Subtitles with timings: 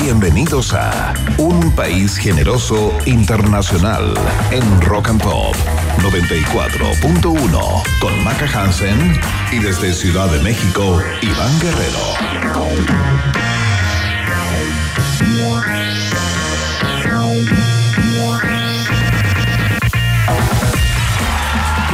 [0.00, 4.14] Bienvenidos a Un País Generoso Internacional
[4.52, 5.56] en Rock and Pop
[5.98, 11.98] 94.1 con Maca Hansen y desde Ciudad de México, Iván Guerrero.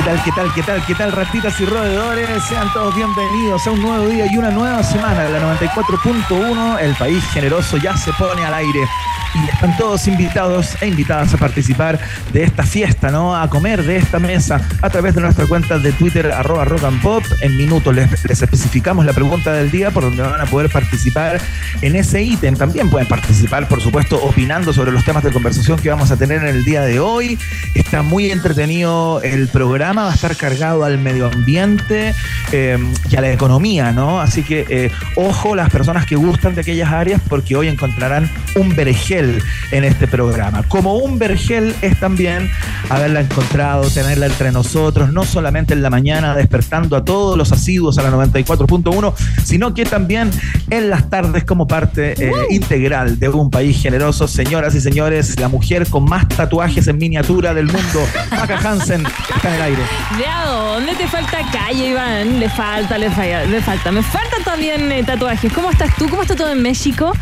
[0.05, 2.29] Tal, qué tal, qué tal, qué tal, ratitas y roedores?
[2.45, 6.79] Sean todos bienvenidos a un nuevo día y una nueva semana de la 94.1.
[6.81, 8.81] El país generoso ya se pone al aire
[9.35, 11.99] y están todos invitados e invitadas a participar
[12.33, 13.35] de esta fiesta, ¿no?
[13.35, 17.01] A comer de esta mesa a través de nuestra cuenta de Twitter, arroba rock and
[17.03, 17.25] pop.
[17.41, 21.41] En minutos les, les especificamos la pregunta del día por donde van a poder participar
[21.81, 22.57] en ese ítem.
[22.57, 26.43] También pueden participar, por supuesto, opinando sobre los temas de conversación que vamos a tener
[26.43, 27.39] en el día de hoy.
[27.75, 32.15] Está muy entretenido el programa, va a estar cargado al medio ambiente
[32.53, 32.79] eh,
[33.11, 34.21] y a la economía, ¿no?
[34.21, 38.75] Así que eh, ojo las personas que gustan de aquellas áreas porque hoy encontrarán un
[38.75, 40.63] vergel en este programa.
[40.65, 42.51] Como un vergel es también
[42.89, 47.99] haberla encontrado, tenerla entre nosotros, no solamente en la mañana despertando a todos los asiduos
[47.99, 50.31] a la 94.1, sino que también
[50.71, 54.29] en las tardes como parte eh, integral de un país generoso.
[54.29, 58.01] Señoras y señores, la mujer con más tatuajes en miniatura del mundo,
[58.31, 59.84] Maca Hansen, está en el aire.
[60.19, 62.39] ¿De a dónde te falta calle, Iván?
[62.39, 63.93] Le falta, le falta, le falta.
[63.93, 65.53] Me faltan también eh, tatuajes.
[65.53, 66.09] ¿Cómo estás tú?
[66.09, 67.13] ¿Cómo está todo en México?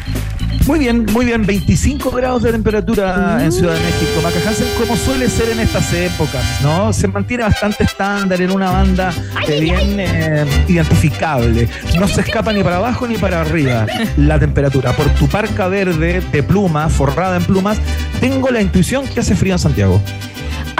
[0.67, 1.45] Muy bien, muy bien.
[1.45, 4.21] 25 grados de temperatura en Ciudad de México.
[4.23, 6.93] Maca Hansen, como suele ser en estas épocas, ¿no?
[6.93, 9.13] Se mantiene bastante estándar en una banda
[9.49, 11.69] bien eh, identificable.
[11.99, 13.87] No se escapa ni para abajo ni para arriba
[14.17, 14.95] la temperatura.
[14.95, 17.79] Por tu parca verde de pluma, forrada en plumas,
[18.21, 20.01] tengo la intuición que hace frío en Santiago.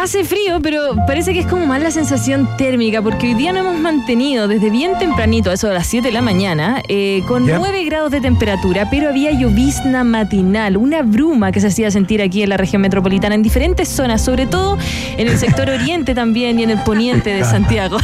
[0.03, 3.65] Hace frío, pero parece que es como más la sensación térmica, porque hoy día nos
[3.65, 7.57] hemos mantenido desde bien tempranito, eso de las 7 de la mañana, eh, con Ya.
[7.57, 12.43] 9 grados de temperatura, pero había llovizna matinal, una bruma que se hacía sentir aquí
[12.43, 14.77] en la región metropolitana, en diferentes zonas, sobre todo
[15.17, 17.99] en el sector oriente también y en el poniente de Santiago.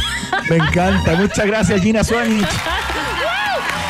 [0.49, 1.17] Me encanta.
[1.17, 2.31] Muchas gracias, Gina Suárez.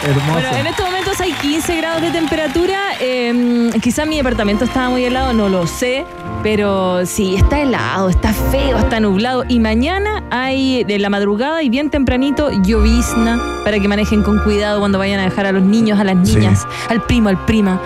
[0.04, 0.32] Hermoso.
[0.32, 2.80] Bueno, en estos momentos hay 15 grados de temperatura.
[3.00, 6.06] eh, quizá mi departamento estaba muy helado, no lo sé.
[6.42, 9.44] Pero sí, está helado, está feo, está nublado.
[9.50, 14.80] Y mañana hay de la madrugada y bien tempranito llovizna para que manejen con cuidado
[14.80, 17.80] cuando vayan a dejar a los niños, a las niñas, al primo, al prima,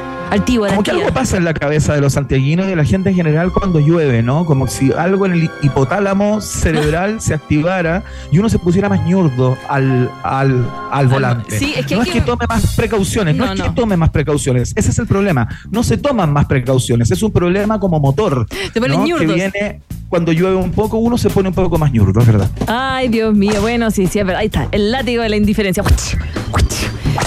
[0.70, 3.16] Como que algo pasa en la cabeza de los santiaguinos y de la gente en
[3.16, 4.46] general cuando llueve, ¿no?
[4.46, 9.58] Como si algo en el hipotálamo cerebral se activara y uno se pusiera más ñurdo
[9.70, 11.58] al, al, al volante.
[11.60, 13.98] sí, es que no es que- que tome más precauciones, no, No, es que tome
[13.98, 14.74] más precauciones.
[14.76, 15.48] Ese es el problema.
[15.72, 17.10] No se toman más precauciones.
[17.12, 18.46] Es un problema como motor.
[18.74, 19.04] Te ¿no?
[19.06, 22.50] Que viene cuando llueve un poco, uno se pone un poco más ñurdo, es verdad.
[22.68, 23.62] Ay, Dios mío.
[23.62, 24.42] Bueno, sí, sí, es verdad.
[24.42, 25.84] Ahí está, el látigo de la indiferencia.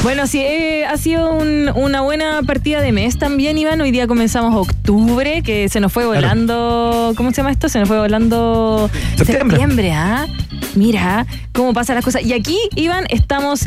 [0.03, 3.81] Bueno, sí, eh, ha sido un- una buena partida de mes también, Iván.
[3.81, 7.13] Hoy día comenzamos octubre, que se nos fue volando.
[7.17, 7.69] ¿Cómo se llama esto?
[7.69, 9.93] Se nos fue volando Septiembre.
[9.93, 10.27] ¿ah?
[10.77, 12.23] Mira cómo pasan las cosas.
[12.25, 13.67] Y aquí, Iván, estamos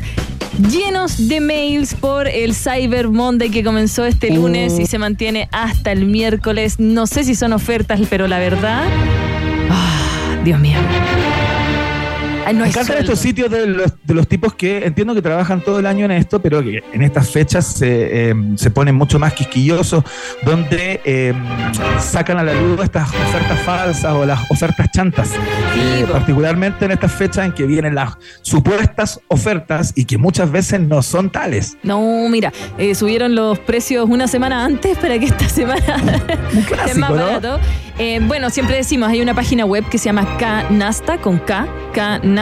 [0.71, 5.91] llenos de mails por el Cyber Monday que comenzó este lunes y se mantiene hasta
[5.91, 6.79] el miércoles.
[6.79, 8.83] No sé si son ofertas, pero la verdad.
[9.69, 10.77] ah, Dios mío.
[12.49, 13.03] Ay, no Me encantan sueldo.
[13.03, 16.11] estos sitios de los, de los tipos que entiendo que trabajan todo el año en
[16.11, 20.03] esto, pero que en estas fechas se, eh, se ponen mucho más quisquillosos,
[20.43, 21.33] donde eh,
[21.99, 25.31] sacan a la luz estas ofertas falsas o las ofertas chantas.
[25.77, 30.79] Eh, particularmente en estas fechas en que vienen las supuestas ofertas y que muchas veces
[30.79, 31.77] no son tales.
[31.83, 35.81] No, mira, eh, subieron los precios una semana antes para que esta semana
[36.67, 37.59] clásico, más barato.
[37.99, 40.25] Eh, bueno, siempre decimos, hay una página web que se llama
[40.69, 41.67] Knasta, con K,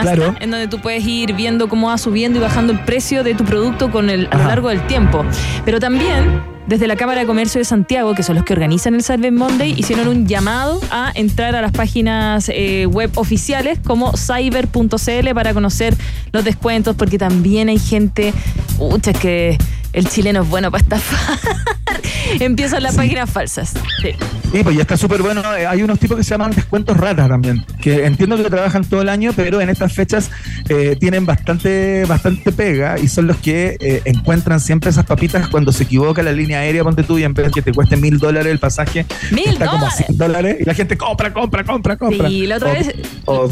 [0.02, 0.34] Claro.
[0.40, 3.44] en donde tú puedes ir viendo cómo va subiendo y bajando el precio de tu
[3.44, 5.24] producto con el, a lo largo del tiempo.
[5.64, 9.02] Pero también, desde la Cámara de Comercio de Santiago, que son los que organizan el
[9.02, 15.34] Cyber Monday, hicieron un llamado a entrar a las páginas eh, web oficiales como cyber.cl
[15.34, 15.94] para conocer
[16.32, 18.32] los descuentos, porque también hay gente,
[18.76, 19.58] pucha, es que
[19.92, 21.38] el chileno es bueno para estafar.
[22.40, 23.72] empiezan las páginas falsas.
[24.02, 24.10] Sí.
[24.52, 25.42] Sí, pues ya está súper bueno.
[25.56, 29.02] Eh, Hay unos tipos que se llaman descuentos ratas también, que entiendo que trabajan todo
[29.02, 30.30] el año, pero en estas fechas
[30.68, 35.70] eh, tienen bastante, bastante pega y son los que eh, encuentran siempre esas papitas cuando
[35.72, 38.18] se equivoca la línea aérea, ponte tú, y en vez de que te cueste mil
[38.18, 40.04] dólares el pasaje, ¡Mil está como dólares!
[40.06, 42.28] 100 dólares y la gente compra, compra, compra, compra.
[42.28, 42.94] Sí, la otra O- vez-
[43.26, 43.50] o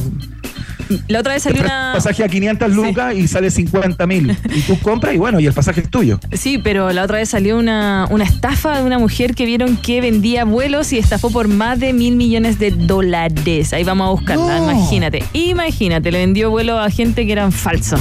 [1.09, 1.89] La otra vez salió una.
[1.89, 4.37] un pasaje a 500 lucas y sale 50 mil.
[4.55, 6.19] Y tú compras y bueno, y el pasaje es tuyo.
[6.33, 10.01] Sí, pero la otra vez salió una, una estafa de una mujer que vieron que
[10.01, 13.73] vendía vuelos y estafó por más de mil millones de dólares.
[13.73, 14.73] Ahí vamos a buscarla, No.
[14.73, 15.23] imagínate.
[15.33, 18.01] Imagínate, le vendió vuelos a gente que eran falsos.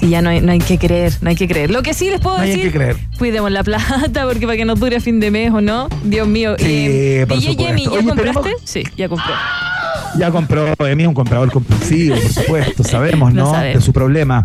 [0.00, 1.70] Sí, ya no hay, no hay que creer, no hay que creer.
[1.70, 2.96] Lo que sí les puedo No hay decir, que creer.
[3.18, 6.26] cuidemos la plata porque para que nos dure a fin de mes o no, Dios
[6.28, 6.56] mío.
[6.58, 7.62] Sí, por DJ supuesto.
[7.66, 8.40] Yemi, ¿ya Oye, compraste?
[8.42, 9.32] tenemos- Sí, ya compré.
[10.18, 13.50] Ya compró, Emi es un comprador compulsivo, por supuesto, sabemos, ¿no?
[13.50, 13.80] sabemos.
[13.80, 14.42] De su problema.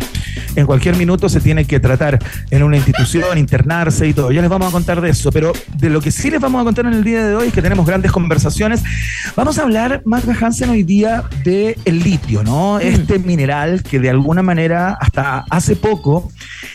[0.56, 2.18] En cualquier minuto se tiene que tratar
[2.50, 4.32] en una institución, internarse y todo.
[4.32, 6.64] Ya les vamos a contar de eso, pero de lo que sí les vamos a
[6.64, 8.82] contar en el día de hoy es que tenemos grandes conversaciones.
[9.36, 12.80] Vamos a hablar, Magda Hansen, hoy día de el litio, ¿no?
[12.80, 16.32] Este mineral que de alguna manera hasta hace poco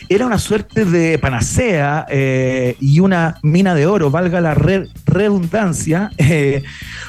[0.08, 6.10] era una suerte de panacea eh, y una mina de oro, valga la re- redundancia,
[6.16, 6.62] eh,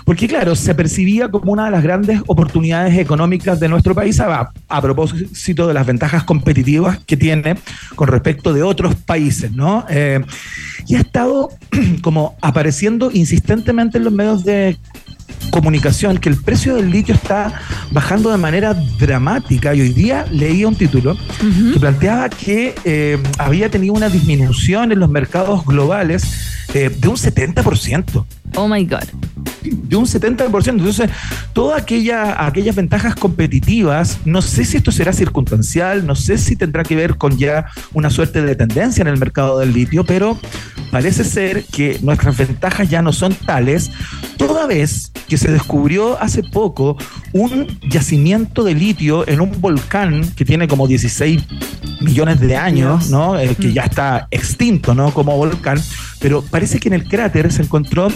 [0.04, 4.52] porque claro, se percibía como una de las grandes oportunidades económicas de nuestro país a,
[4.68, 7.56] a propósito de las ventajas competitivas que tiene
[7.96, 9.86] con respecto de otros países, ¿no?
[9.90, 10.24] Eh,
[10.88, 11.50] y ha estado
[12.02, 14.78] como apareciendo insistentemente en los medios de
[15.52, 17.54] comunicación que el precio del litio está
[17.92, 21.18] bajando de manera dramática y hoy día leía un título
[21.74, 26.24] que planteaba que eh, había tenido una disminución en los mercados globales
[26.74, 28.26] eh, de un 70%.
[28.56, 29.04] Oh my God.
[29.64, 30.70] De un 70%.
[30.70, 31.10] Entonces,
[31.54, 36.84] todas aquella, aquellas ventajas competitivas, no sé si esto será circunstancial, no sé si tendrá
[36.84, 40.40] que ver con ya una suerte de tendencia en el mercado del litio, pero
[40.92, 43.92] parece ser que nuestras ventajas ya no son tales,
[44.38, 46.98] toda vez que se descubrió hace poco
[47.34, 51.44] un yacimiento de litio en un volcán que tiene como 16
[52.02, 53.10] millones de años.
[53.10, 53.38] ¿no?
[53.38, 55.14] Eh, que ya está extinto, ¿no?
[55.14, 55.82] Como volcán,
[56.20, 58.10] pero parece que en el cráter se encontró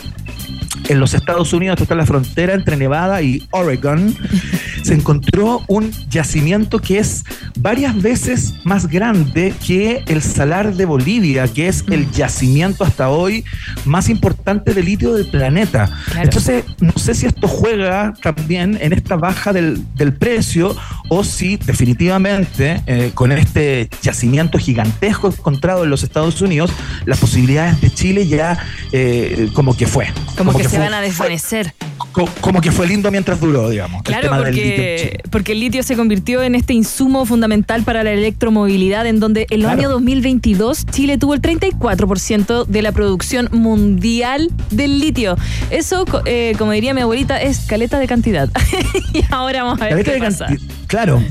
[0.90, 4.16] en los Estados Unidos, esto está en la frontera entre Nevada y Oregon,
[4.84, 7.24] se encontró un yacimiento que es
[7.60, 13.46] varias veces más grande que el Salar de Bolivia, que es el yacimiento hasta hoy
[13.86, 15.90] más importante de litio del planeta.
[16.06, 16.24] Claro.
[16.24, 20.76] Entonces, no sé si esto juega también en esta baja del, del precio
[21.10, 26.72] o si definitivamente eh, con este yacimiento gigantesco encontrado en los Estados Unidos,
[27.06, 28.58] las posibilidades de Chile ya
[28.92, 30.08] eh, como que fue.
[30.38, 31.74] Como, que, se fue- van a desvanecer.
[32.12, 33.98] co- como que fue lindo mientras duró, digamos.
[34.00, 37.84] el Claro, tema del litio porque, porque el litio se convirtió en este insumo fundamental
[37.84, 39.80] para la electromovilidad, en donde el Claro.
[39.80, 45.38] año 2022 Chile tuvo el 34% de la producción mundial del litio.
[45.70, 48.50] Eso, eh, como diría mi abuelita, es caleta de cantidad.
[49.14, 50.48] y ahora vamos a ver Caleta qué pasa.
[50.88, 51.22] Claro.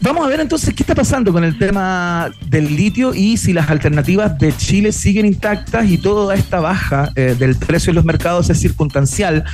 [0.00, 3.68] Vamos a ver entonces qué está pasando con el tema del litio y si las
[3.68, 8.48] alternativas de Chile siguen intactas y toda esta baja eh, del precio en los mercados
[8.48, 9.44] es circunstancial.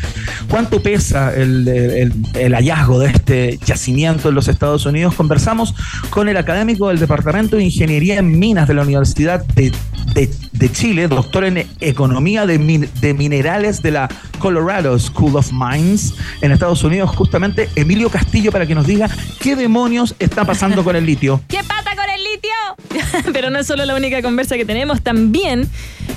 [0.51, 5.15] ¿Cuánto pesa el, el- el hallazgo de este yacimiento en los Estados Unidos?
[5.15, 5.75] Conversamos
[6.11, 9.73] con el académico del Departamento de Ingeniería en Minas de la Universidad de,
[10.15, 14.09] de- de Chile, doctor en Economía de, Min- de Minerales de la
[14.39, 19.09] Colorado School of Mines en Estados Unidos, justamente Emilio Castillo, para que nos diga
[19.41, 21.41] qué demonios está pasando con el litio.
[21.49, 23.33] ¿Qué pasa con el litio?
[23.33, 25.69] Pero no es solo la única conversa que tenemos, también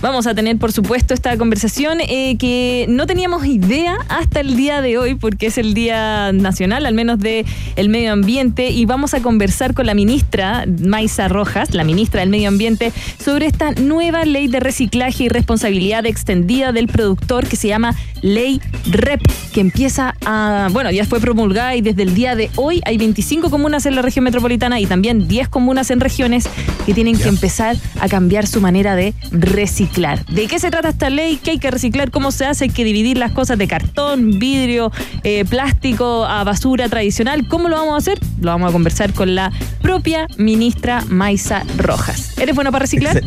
[0.01, 4.81] vamos a tener, por supuesto, esta conversación eh, que no teníamos idea hasta el día
[4.81, 7.45] de hoy, porque es el Día Nacional, al menos de
[7.75, 12.29] el Medio Ambiente, y vamos a conversar con la ministra Maisa Rojas, la ministra del
[12.29, 12.91] Medio Ambiente,
[13.23, 18.61] sobre esta nueva ley de reciclaje y responsabilidad extendida del productor que se llama Ley
[18.85, 19.21] REP,
[19.53, 23.49] que empieza a, bueno, ya fue promulgada y desde el día de hoy hay 25
[23.49, 26.47] comunas en la región metropolitana y también 10 comunas en regiones
[26.85, 29.76] que tienen que empezar a cambiar su manera de reciclar.
[29.77, 31.37] ¿De qué se trata esta ley?
[31.43, 32.09] ¿Qué hay que reciclar?
[32.09, 32.63] ¿Cómo se hace?
[32.65, 34.91] Hay que dividir las cosas de cartón, vidrio,
[35.23, 37.47] eh, plástico a basura tradicional.
[37.47, 38.19] ¿Cómo lo vamos a hacer?
[38.41, 39.51] Lo vamos a conversar con la
[39.83, 42.35] propia ministra Maisa Rojas.
[42.39, 43.21] ¿Eres bueno para reciclar?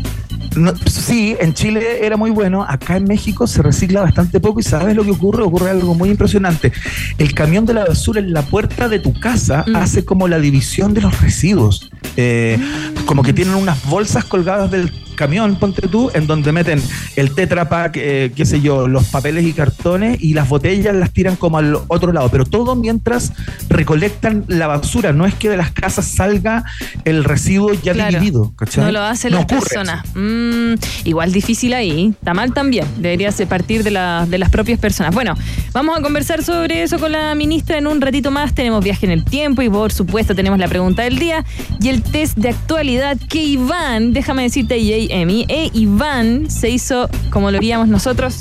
[0.57, 2.63] No, sí, en Chile era muy bueno.
[2.67, 5.43] Acá en México se recicla bastante poco y ¿sabes lo que ocurre?
[5.43, 6.73] Ocurre algo muy impresionante.
[7.17, 9.75] El camión de la basura en la puerta de tu casa Mm.
[9.77, 11.89] hace como la división de los residuos.
[12.17, 12.57] Eh,
[13.05, 16.81] como que tienen unas bolsas colgadas del camión, ponte tú, en donde meten
[17.15, 21.11] el Tetra Pak, eh, qué sé yo, los papeles y cartones y las botellas las
[21.11, 23.31] tiran como al otro lado, pero todo mientras
[23.69, 25.13] recolectan la basura.
[25.13, 26.63] No es que de las casas salga
[27.05, 28.51] el residuo ya dividido.
[28.77, 30.03] No lo hacen las personas.
[30.15, 30.73] Mm,
[31.05, 32.15] igual difícil ahí.
[32.17, 32.87] Está mal también.
[32.97, 33.91] Debería partir de,
[34.27, 35.13] de las propias personas.
[35.13, 35.35] Bueno,
[35.71, 38.55] vamos a conversar sobre eso con la ministra en un ratito más.
[38.55, 41.45] Tenemos viaje en el tiempo y por supuesto tenemos la pregunta del día
[41.79, 47.09] y el test de actualidad que Iván, déjame decirte, y Emi, e Iván se hizo
[47.29, 48.37] como lo haríamos nosotros,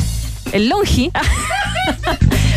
[0.53, 1.11] el longi.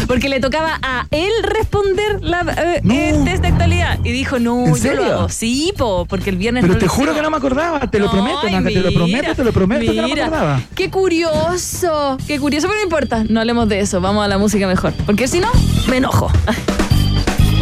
[0.08, 4.00] porque le tocaba a él responder la, eh, el test de actualidad.
[4.04, 5.30] Y dijo, no, yo lo hago.
[5.30, 8.42] Sí, po, porque el viernes Pero te juro que no me acordaba, te lo prometo,
[8.42, 10.62] te lo prometo, te lo prometo que no me acordaba.
[10.76, 14.68] Qué curioso, qué curioso, pero no importa, no hablemos de eso, vamos a la música
[14.68, 14.94] mejor.
[15.06, 15.50] Porque si no,
[15.88, 16.32] me enojo.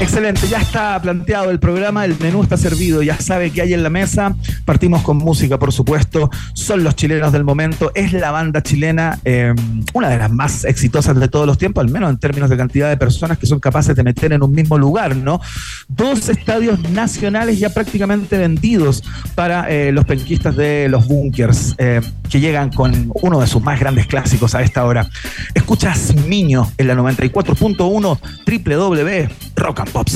[0.11, 3.83] Excelente, ya está planteado el programa, el menú está servido, ya sabe que hay en
[3.83, 4.35] la mesa.
[4.65, 6.31] Partimos con música, por supuesto.
[6.53, 9.53] Son los chilenos del momento, es la banda chilena, eh,
[9.93, 12.89] una de las más exitosas de todos los tiempos, al menos en términos de cantidad
[12.89, 15.39] de personas que son capaces de meter en un mismo lugar, ¿no?
[15.87, 19.03] Dos estadios nacionales ya prácticamente vendidos
[19.35, 23.79] para eh, los penquistas de los bunkers, eh, que llegan con uno de sus más
[23.79, 25.07] grandes clásicos a esta hora.
[25.53, 28.17] Escuchas Niño en la 94.1
[28.65, 30.07] www Rock Pop.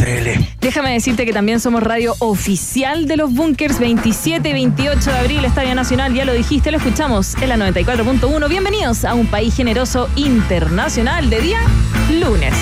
[0.62, 5.46] Déjame decirte que también somos radio oficial de los Bunkers 27 y 28 de abril,
[5.46, 8.50] Estadio Nacional, ya lo dijiste, lo escuchamos en la 94.1.
[8.50, 11.60] Bienvenidos a un país generoso internacional de día
[12.20, 12.54] lunes.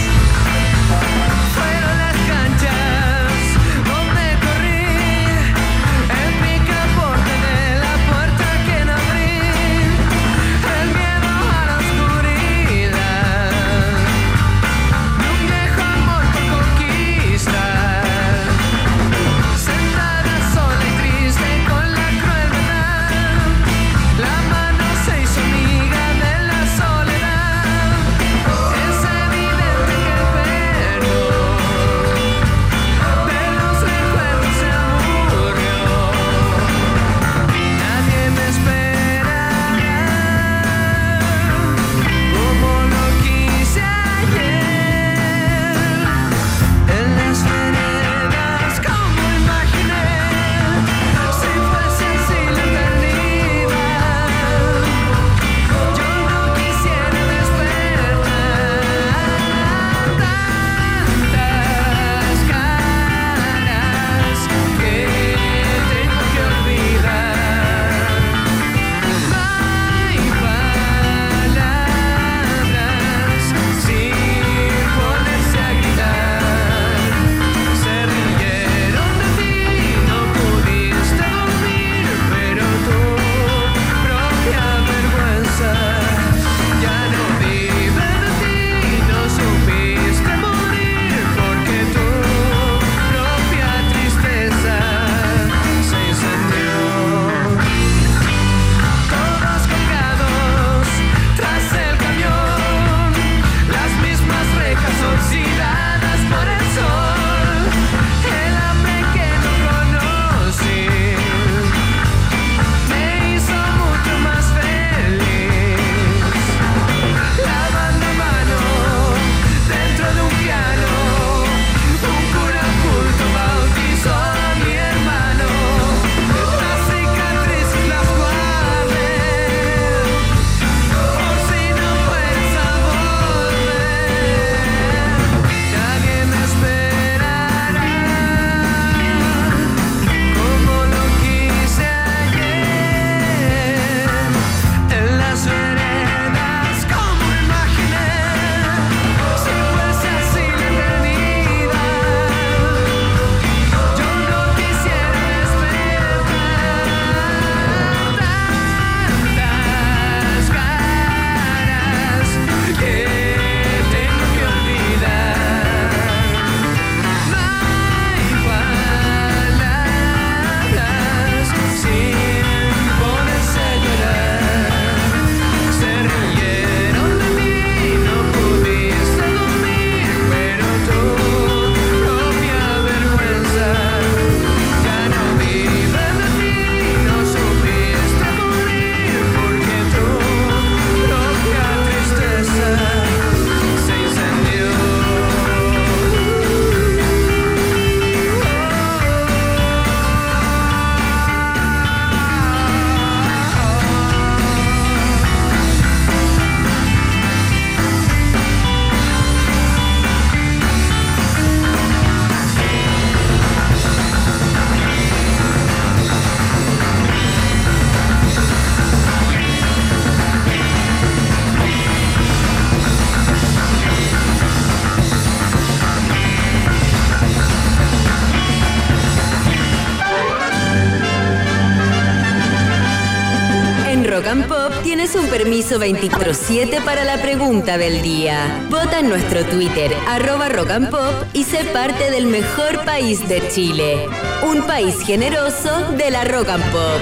[235.43, 238.65] Permiso 24-7 para la pregunta del día.
[238.69, 243.45] Vota en nuestro Twitter, arroba Rock and Pop, y sé parte del mejor país de
[243.50, 244.05] Chile.
[244.50, 247.01] Un país generoso de la Rock and Pop.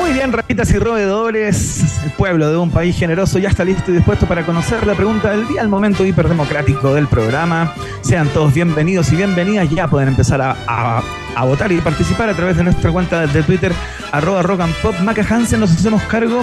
[0.00, 3.96] Muy bien, ratitas y roedores, el pueblo de un país generoso ya está listo y
[3.96, 7.74] dispuesto para conocer la pregunta del día, el momento hiperdemocrático del programa.
[8.00, 11.02] Sean todos bienvenidos y bienvenidas, ya pueden empezar a, a-
[11.34, 13.72] a votar y participar a través de nuestra cuenta de Twitter,
[14.12, 14.94] arroba rock and pop.
[15.00, 16.42] Maca Hansen, nos hacemos cargo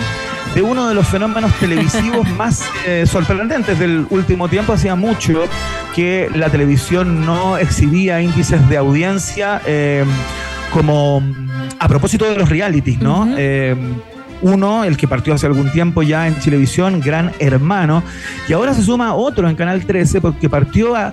[0.56, 4.74] de uno de los fenómenos televisivos más eh, sorprendentes del último tiempo.
[4.74, 5.44] Hacía mucho
[5.96, 9.62] que la televisión no exhibía índices de audiencia.
[9.66, 10.04] eh,
[10.74, 13.28] como mm, a propósito de los realities, ¿no?
[13.38, 13.76] Eh,
[14.42, 18.04] uno, el que partió hace algún tiempo ya en televisión, Gran Hermano,
[18.48, 21.12] y ahora se suma otro en Canal 13 porque partió a-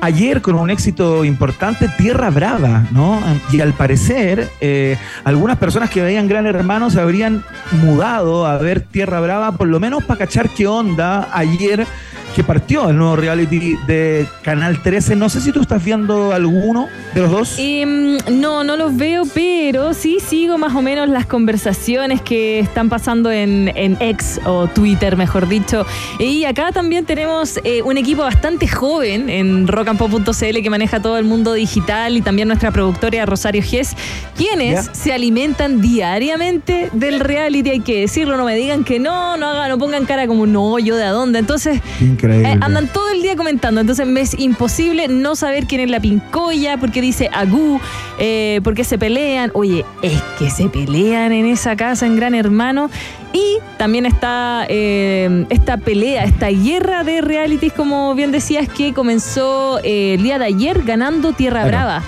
[0.00, 3.20] ayer con un éxito importante, Tierra Brava, ¿no?
[3.52, 7.44] Y al parecer, eh, algunas personas que veían Gran Hermano se habrían
[7.82, 11.86] mudado a ver Tierra Brava, por lo menos para cachar qué onda ayer
[12.34, 15.16] que partió el nuevo reality de Canal 13.
[15.16, 17.54] No sé si tú estás viendo alguno de los dos.
[17.58, 22.88] Em, no, no los veo, pero sí sigo más o menos las conversaciones que están
[22.88, 25.84] pasando en, en X o Twitter, mejor dicho.
[26.18, 31.24] Y acá también tenemos eh, un equipo bastante joven en rockandpop.cl que maneja todo el
[31.24, 33.96] mundo digital y también nuestra productora Rosario Gess,
[34.36, 39.48] quienes se alimentan diariamente del reality, hay que decirlo, no me digan que no, no
[39.48, 41.38] hagan, no pongan cara como no, yo de a dónde.
[41.38, 42.29] Entonces, Increíble.
[42.30, 46.00] Eh, andan todo el día comentando, entonces me es imposible no saber quién es la
[46.00, 47.80] pincoya, por qué dice Agú,
[48.18, 49.50] eh, por qué se pelean.
[49.54, 52.90] Oye, es que se pelean en esa casa en Gran Hermano.
[53.32, 59.78] Y también está eh, esta pelea, esta guerra de realities, como bien decías, que comenzó
[59.84, 61.68] eh, el día de ayer ganando Tierra Claro.
[61.68, 62.02] Brava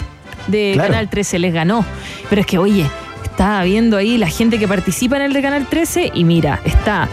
[0.49, 0.91] de Claro.
[0.91, 1.85] Canal 13, les ganó.
[2.29, 2.87] Pero es que, oye,
[3.25, 7.09] estaba viendo ahí la gente que participa en el de Canal 13 y mira, está...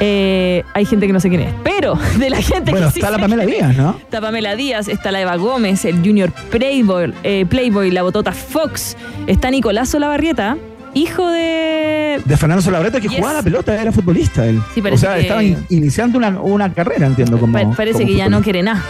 [0.00, 2.98] eh, hay gente que no sé quién es, pero de la gente Bueno, que sí
[3.00, 3.96] está la Pamela Díaz, ¿no?
[3.98, 8.96] Está Pamela Díaz, está la Eva Gómez, el Junior Playboy, eh, Playboy la Botota Fox,
[9.26, 10.56] está Nicolás Olavarrieta,
[10.94, 12.20] hijo de...
[12.24, 13.18] De Fernando Solabreta, que Yes.
[13.18, 14.60] jugaba la pelota, era futbolista él.
[14.74, 17.52] Sí, o parece sea, que- estaba in- iniciando una, una carrera, entiendo, como.
[17.52, 18.82] pa- parece como que ya no quiere nada.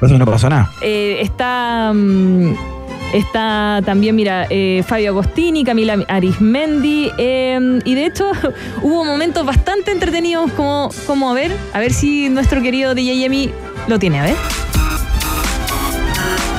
[0.00, 0.70] Por eso no pasó nada.
[0.80, 1.92] Eh, está...
[1.94, 2.54] mm,
[3.12, 7.10] Está también, mira, eh, Fabio Agostini, Camila Arismendi.
[7.18, 8.32] eh, y de hecho,
[8.82, 13.50] hubo momentos bastante entretenidos como, como a ver, a ver si nuestro querido DJ Yemi
[13.86, 14.36] lo tiene, a ver.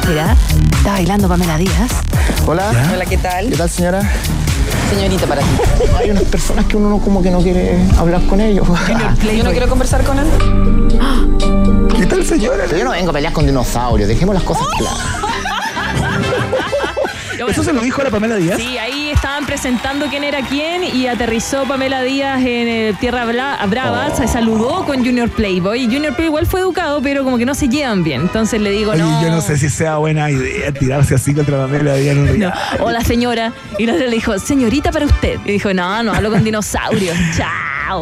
[0.08, 0.36] Mira,
[0.78, 1.92] está bailando Pamela Díaz.
[2.46, 2.72] Hola.
[2.72, 2.92] ¿Ya?
[2.94, 3.50] Hola, ¿qué tal?
[3.50, 4.02] ¿Qué tal, señora?
[4.90, 5.48] Señorita, para ti.
[5.98, 8.68] Hay unas personas que uno no, como que no quiere hablar con ellos.
[9.36, 10.28] Yo no quiero conversar con él.
[11.98, 12.66] ¿Qué tal, señora?
[12.68, 15.23] Yo no vengo a pelear con dinosaurios, dejemos las cosas claras.
[17.50, 18.58] ¿Eso se lo dijo a la Pamela Díaz?
[18.58, 23.60] Sí, ahí estaban presentando quién era quién y aterrizó Pamela Díaz en eh, Tierra Bla-
[23.68, 25.82] Brava, se saludó con Junior Playboy.
[25.82, 28.22] Y Junior Playboy igual fue educado, pero como que no se llevan bien.
[28.22, 29.22] Entonces le digo, Oye, no.
[29.24, 32.52] yo no sé si sea buena idea tirarse así contra Pamela Díaz en un no.
[32.52, 32.78] reality.
[32.84, 33.54] Hola señora.
[33.78, 35.40] Y la otra le dijo, señorita para usted.
[35.46, 37.16] Y dijo, no, no hablo con dinosaurios.
[37.38, 37.50] Chao.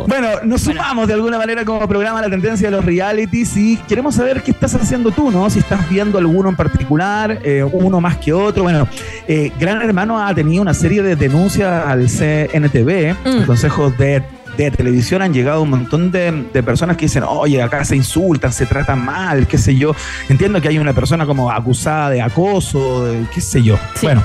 [0.08, 3.78] Bueno, nos sumamos de alguna manera como programa a la tendencia de los realities y
[3.88, 5.50] queremos saber qué estás haciendo tú, ¿no?
[5.50, 8.64] Si estás viendo alguno en particular, eh, uno más que otro.
[8.64, 8.88] Bueno,
[9.28, 13.38] eh, Gran Hermano ha tenido una serie de denuncias al CNTV, Mm.
[13.40, 14.24] el Consejo de,
[14.58, 18.52] de Televisión, han llegado un montón de, de personas que dicen, oye, acá se insultan,
[18.52, 19.96] se tratan mal, qué sé yo.
[20.30, 23.78] Entiendo que hay una persona como acusada de acoso, de qué sé yo.
[23.96, 24.06] Sí.
[24.08, 24.24] Bueno.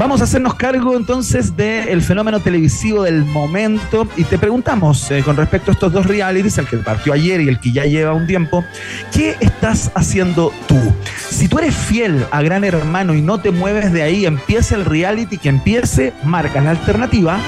[0.00, 5.36] Vamos a hacernos cargo entonces del fenómeno televisivo del momento y te preguntamos eh, con
[5.36, 8.26] respecto a estos dos realities, el que partió ayer y el que ya lleva un
[8.26, 8.64] tiempo,
[9.12, 10.80] ¿qué estás haciendo tú?
[11.28, 14.86] Si tú eres fiel a Gran Hermano y no te mueves de ahí, empieza el
[14.86, 17.38] reality que empiece, marcas la alternativa.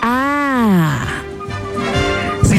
[0.00, 1.24] Ah.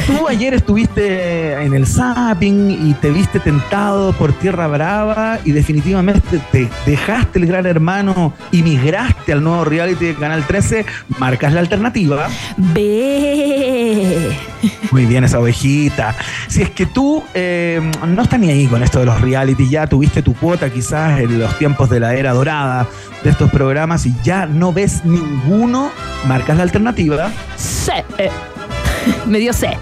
[0.06, 6.40] Tú ayer estuviste en el zapping y te viste tentado por Tierra Brava y definitivamente
[6.50, 10.84] te dejaste el gran hermano y migraste al nuevo reality de Canal 13,
[11.18, 12.28] marcas la alternativa.
[12.56, 14.36] Ve.
[14.90, 16.16] Muy bien esa ovejita.
[16.48, 19.86] Si es que tú eh, no estás ni ahí con esto de los reality, ya
[19.86, 22.88] tuviste tu cuota quizás en los tiempos de la era dorada
[23.22, 25.90] de estos programas y ya no ves ninguno,
[26.26, 27.30] marcas la alternativa.
[27.56, 28.04] Se.
[29.26, 29.76] Me dio se.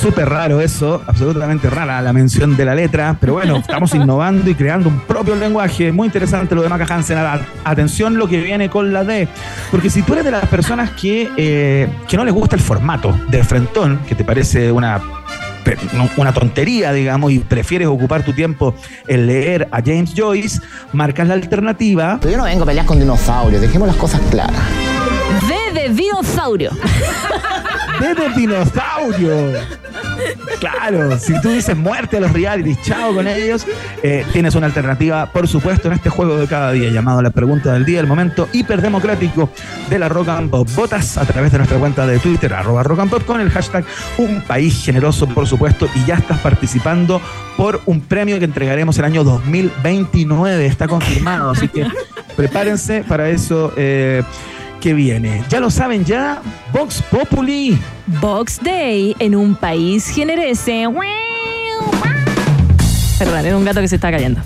[0.00, 4.54] Súper raro eso, absolutamente rara la mención de la letra, pero bueno, estamos innovando y
[4.54, 5.92] creando un propio lenguaje.
[5.92, 7.16] Muy interesante lo de Maca Hansen.
[7.18, 9.26] A- Atención lo que viene con la D,
[9.70, 13.18] porque si tú eres de las personas que, eh, que no les gusta el formato
[13.28, 15.00] del frentón, que te parece una
[16.18, 18.74] una tontería, digamos, y prefieres ocupar tu tiempo
[19.08, 20.60] en leer a James Joyce,
[20.92, 22.18] marcas la alternativa.
[22.20, 24.60] Pero yo no vengo a pelear con dinosaurios, dejemos las cosas claras.
[25.48, 26.70] D de dinosaurio.
[28.00, 29.52] D de dinosaurio.
[30.60, 33.66] Claro, si tú dices muerte a los realities, chao con ellos,
[34.02, 37.72] eh, tienes una alternativa, por supuesto, en este juego de cada día llamado La Pregunta
[37.72, 39.50] del Día, el momento hiperdemocrático
[39.90, 40.68] de la Rock and Pop.
[40.74, 43.84] Votas a través de nuestra cuenta de Twitter, arroba Rock and Pop, con el hashtag
[44.18, 47.20] Un País Generoso, por supuesto, y ya estás participando
[47.56, 50.66] por un premio que entregaremos el año 2029.
[50.66, 51.86] Está confirmado, así que
[52.36, 53.72] prepárense para eso.
[53.76, 54.22] Eh,
[54.84, 55.42] que viene.
[55.48, 57.78] Ya lo saben ya, Vox Populi.
[58.20, 60.86] Vox Day en un país generese.
[63.18, 64.42] Perdón, era un gato que se está cayendo.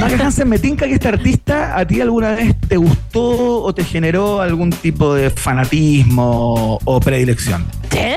[0.00, 3.82] Maca Hansen, me tinca que este artista a ti alguna vez te gustó o te
[3.82, 7.66] generó algún tipo de fanatismo o predilección.
[7.90, 8.14] ¿Qué?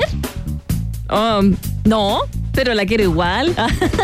[1.10, 2.20] Um, no,
[2.52, 3.56] pero la quiero igual.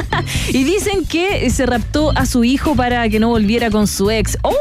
[0.48, 4.36] y dicen que se raptó a su hijo para que no volviera con su ex.
[4.42, 4.52] ¡Oh!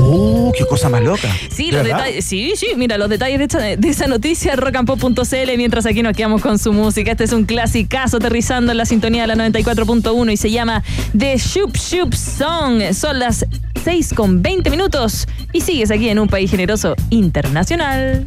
[0.00, 1.28] ¡Uh, qué cosa más loca!
[1.50, 6.16] Sí, los detalles, sí, sí, mira, los detalles de, esa noticia, rockandpop.cl, mientras aquí nos
[6.16, 7.12] quedamos con su música.
[7.12, 10.82] Este es un clasicazo aterrizando en la sintonía de la 94.1 y se llama
[11.16, 12.82] The Shoop Shoop Song.
[12.92, 13.46] Son las
[13.84, 18.24] 6 con 20 minutos y sigues aquí en un país generoso internacional.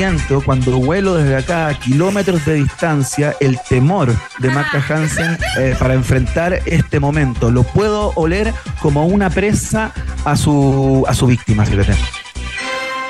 [0.00, 5.76] Siento, cuando vuelo desde acá a kilómetros de distancia, el temor de Marca Hansen eh,
[5.78, 7.50] para enfrentar este momento.
[7.50, 9.92] Lo puedo oler como una presa
[10.24, 11.92] a su, a su víctima, fíjate.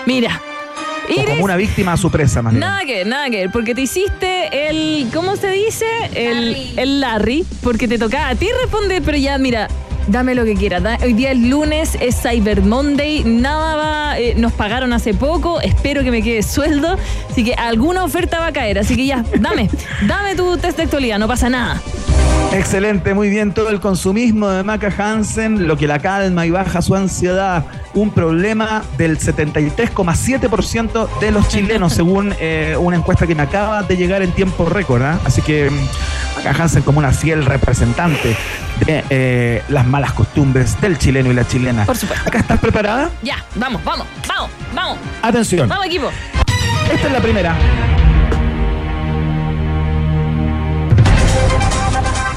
[0.05, 0.43] Mira,
[1.09, 4.69] o como una víctima a su presa, más Nada que, nada que, porque te hiciste
[4.69, 5.87] el, ¿cómo se dice?
[6.13, 6.75] El Larry.
[6.77, 9.69] el Larry, porque te tocaba a ti responder, pero ya, mira,
[10.11, 10.83] Dame lo que quieras.
[11.05, 16.03] Hoy día es lunes, es Cyber Monday, nada va, eh, nos pagaron hace poco, espero
[16.03, 16.97] que me quede sueldo,
[17.31, 19.71] así que alguna oferta va a caer, así que ya, dame,
[20.09, 21.81] dame tu test de actualidad, no pasa nada.
[22.53, 23.53] Excelente, muy bien.
[23.53, 27.65] Todo el consumismo de Maca Hansen, lo que la calma y baja su ansiedad.
[27.95, 33.97] Un problema del 73,7% de los chilenos, según eh, una encuesta que me acaba de
[33.97, 35.03] llegar en tiempo récord.
[35.03, 35.21] ¿ah?
[35.25, 38.37] Así que mm, Maca Hansen, como una fiel representante
[38.85, 41.85] de eh, las malas costumbres del chileno y la chilena.
[41.87, 42.29] Por supuesto.
[42.29, 43.11] ¿Acá estás preparada?
[43.23, 44.99] Ya, vamos, vamos, vamos, vamos.
[45.23, 45.69] Atención.
[45.69, 46.11] Vamos, equipo.
[46.93, 48.10] Esta es la primera.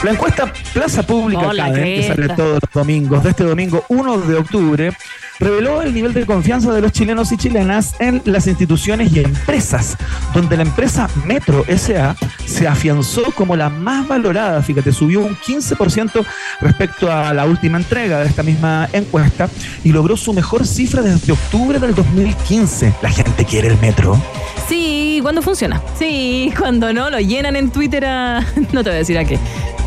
[0.03, 4.17] La encuesta Plaza Pública Hola, Academy, que sale todos los domingos de este domingo 1
[4.17, 4.91] de octubre,
[5.39, 9.97] reveló el nivel de confianza de los chilenos y chilenas en las instituciones y empresas,
[10.33, 16.25] donde la empresa Metro SA se afianzó como la más valorada, fíjate, subió un 15%
[16.59, 19.49] respecto a la última entrega de esta misma encuesta
[19.85, 22.93] y logró su mejor cifra desde octubre del 2015.
[23.01, 24.21] La gente quiere el Metro.
[24.67, 25.81] Sí, cuando funciona.
[25.97, 28.45] Sí, cuando no, lo llenan en Twitter a...
[28.73, 29.39] No te voy a decir a qué.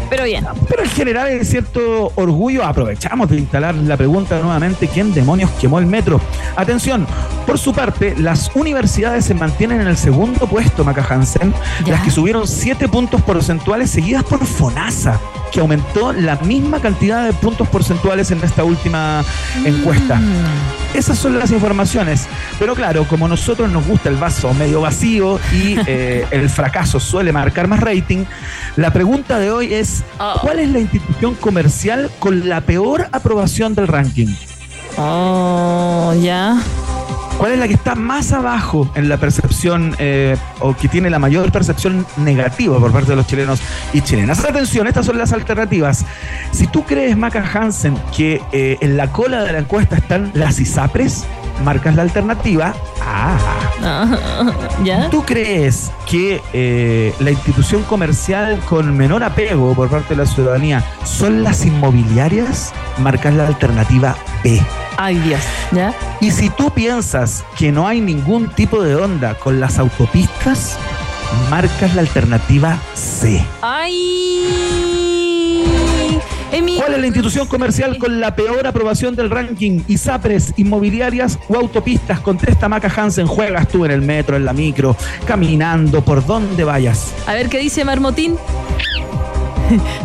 [0.09, 0.47] Pero bien.
[0.69, 5.79] Pero en general, en cierto orgullo, aprovechamos de instalar la pregunta nuevamente: ¿quién demonios quemó
[5.79, 6.21] el metro?
[6.57, 7.07] Atención,
[7.47, 11.53] por su parte, las universidades se mantienen en el segundo puesto, Maca Hansen,
[11.85, 11.95] Ya.
[11.95, 15.21] las que subieron 7 puntos porcentuales, seguidas por FONASA,
[15.53, 19.25] que aumentó la misma cantidad de puntos porcentuales en esta última
[19.65, 20.21] encuesta.
[20.95, 22.27] Esas son las informaciones.
[22.59, 26.99] Pero claro, como a nosotros nos gusta el vaso medio vacío y eh, el fracaso
[27.01, 28.25] suele marcar más rating,
[28.77, 30.39] la pregunta de hoy es, Oh.
[30.41, 34.29] ¿cuál es la institución comercial con la peor aprobación del ranking?
[34.99, 36.57] Oh, ya.
[37.39, 41.19] ¿Cuál es la que está más abajo en la percepción eh, o que tiene la
[41.19, 43.61] mayor percepción negativa por parte de los chilenos
[43.93, 44.43] y chilenas?
[44.43, 46.07] Atención, estas son las alternativas.
[46.53, 50.59] Si tú crees, Maca Hansen, que eh, en la cola de la encuesta están las
[50.59, 51.27] ISAPRES,
[51.65, 53.37] marcas la alternativa A.
[54.85, 55.11] ¿Ya?
[55.11, 60.85] ¿Tú crees que eh, la institución comercial con menor apego por parte de la ciudadanía
[61.05, 62.73] son las inmobiliarias?
[62.99, 64.61] Marcas la alternativa B.
[64.97, 65.43] Ay, Dios.
[65.73, 65.95] ¿Ya?
[66.21, 70.79] Y si tú piensas que no hay ningún tipo de onda con las autopistas,
[71.51, 73.45] marcas la alternativa C.
[73.61, 74.86] Ay.
[76.57, 79.81] Emi- ¿Cuál es la institución comercial con la peor aprobación del ranking?
[79.89, 82.21] ISAPRES, inmobiliarias o autopistas?
[82.21, 83.27] Contesta Maca Hansen.
[83.27, 87.13] Juegas tú en el metro, en la micro, caminando, por donde vayas.
[87.27, 88.37] A ver qué dice Marmotín.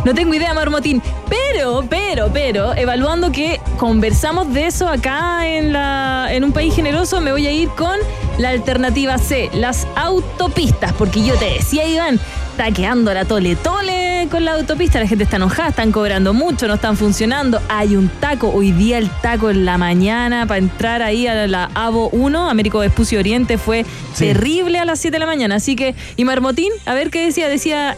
[0.04, 1.00] No tengo idea, Marmotín.
[1.28, 7.20] Pero, pero, pero, evaluando que conversamos de eso acá en, la, en un país generoso,
[7.20, 7.94] me voy a ir con
[8.38, 10.92] la alternativa C, las autopistas.
[10.94, 12.18] Porque yo te decía, Iván,
[12.52, 15.00] está quedando la tole tole con la autopista.
[15.00, 17.60] La gente está enojada, están cobrando mucho, no están funcionando.
[17.68, 21.70] Hay un taco, hoy día el taco en la mañana para entrar ahí a la
[21.74, 24.26] AVO 1, Américo Vespucio Oriente, fue Sí.
[24.26, 25.54] terrible a las 7 de la mañana.
[25.56, 27.96] Así que, y Marmotín, a ver qué decía, decía.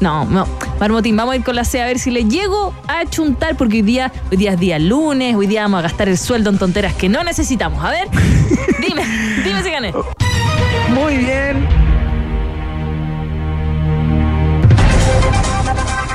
[0.00, 0.46] No, no.
[0.80, 3.76] Marmotín, vamos a ir con la C a ver si le llego a chuntar, porque
[3.76, 6.58] hoy día, hoy día es día lunes, hoy día vamos a gastar el sueldo en
[6.58, 7.84] tonteras que no necesitamos.
[7.84, 8.08] A ver,
[8.80, 9.04] dime,
[9.44, 9.92] dime si gané.
[10.92, 11.91] Muy bien.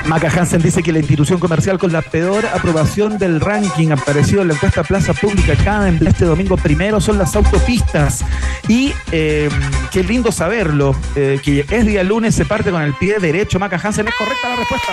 [0.08, 4.48] Maca Hansen dice que la institución comercial con la peor aprobación del ranking aparecido en
[4.50, 8.24] la encuesta Plaza Pública Academy este domingo primero son las autopistas.
[8.70, 9.50] Y eh,
[9.91, 13.60] qué lindo saberlo, eh, que es día lunes, se parte con el pie derecho.
[13.60, 14.88] Maca Hansen, es correcta la respuesta.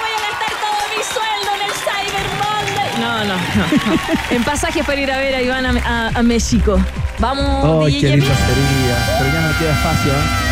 [0.00, 3.00] Voy a gastar todo mi sueldo en el Cyber Monday.
[3.00, 4.34] No, no, no.
[4.34, 6.80] En pasajes para ir a ver a Iván a, a- a México.
[7.18, 9.18] Vamos, ¡Ay, DJ qué linda sería!
[9.18, 10.47] Pero ya no queda espacio, ¿eh?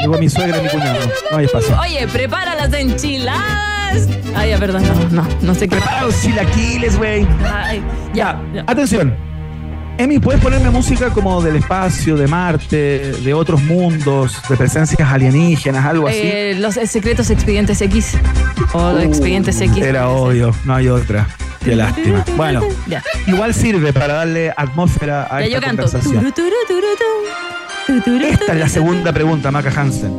[0.00, 0.98] Llegó mi suegra y mi cuñado.
[1.30, 1.78] No hay espacio.
[1.80, 4.08] Oye, prepara las enchiladas.
[4.34, 5.76] Ay, ya, perdón, no, no, no sé qué.
[5.76, 7.26] Prepara los chilaquiles, güey.
[7.44, 7.82] Ay,
[8.14, 9.14] Ya, atención.
[9.98, 15.86] Emi, ¿puedes ponerme música como del espacio, de Marte, de otros mundos, de presencias alienígenas,
[15.86, 16.18] algo así?
[16.22, 18.12] Eh, los secretos expedientes X.
[18.74, 19.78] O los expedientes X.
[19.82, 21.26] Era obvio, no hay otra.
[21.64, 22.22] Qué lástima.
[22.36, 23.02] Bueno, Ya.
[23.26, 25.82] igual sirve para darle atmósfera a Ya esta yo canto.
[25.84, 26.14] conversación.
[26.18, 27.04] Turu, turu, turu, tu.
[27.06, 27.55] Tu, turu,
[27.88, 30.10] Esta es la segunda pregunta, Maca Hansen.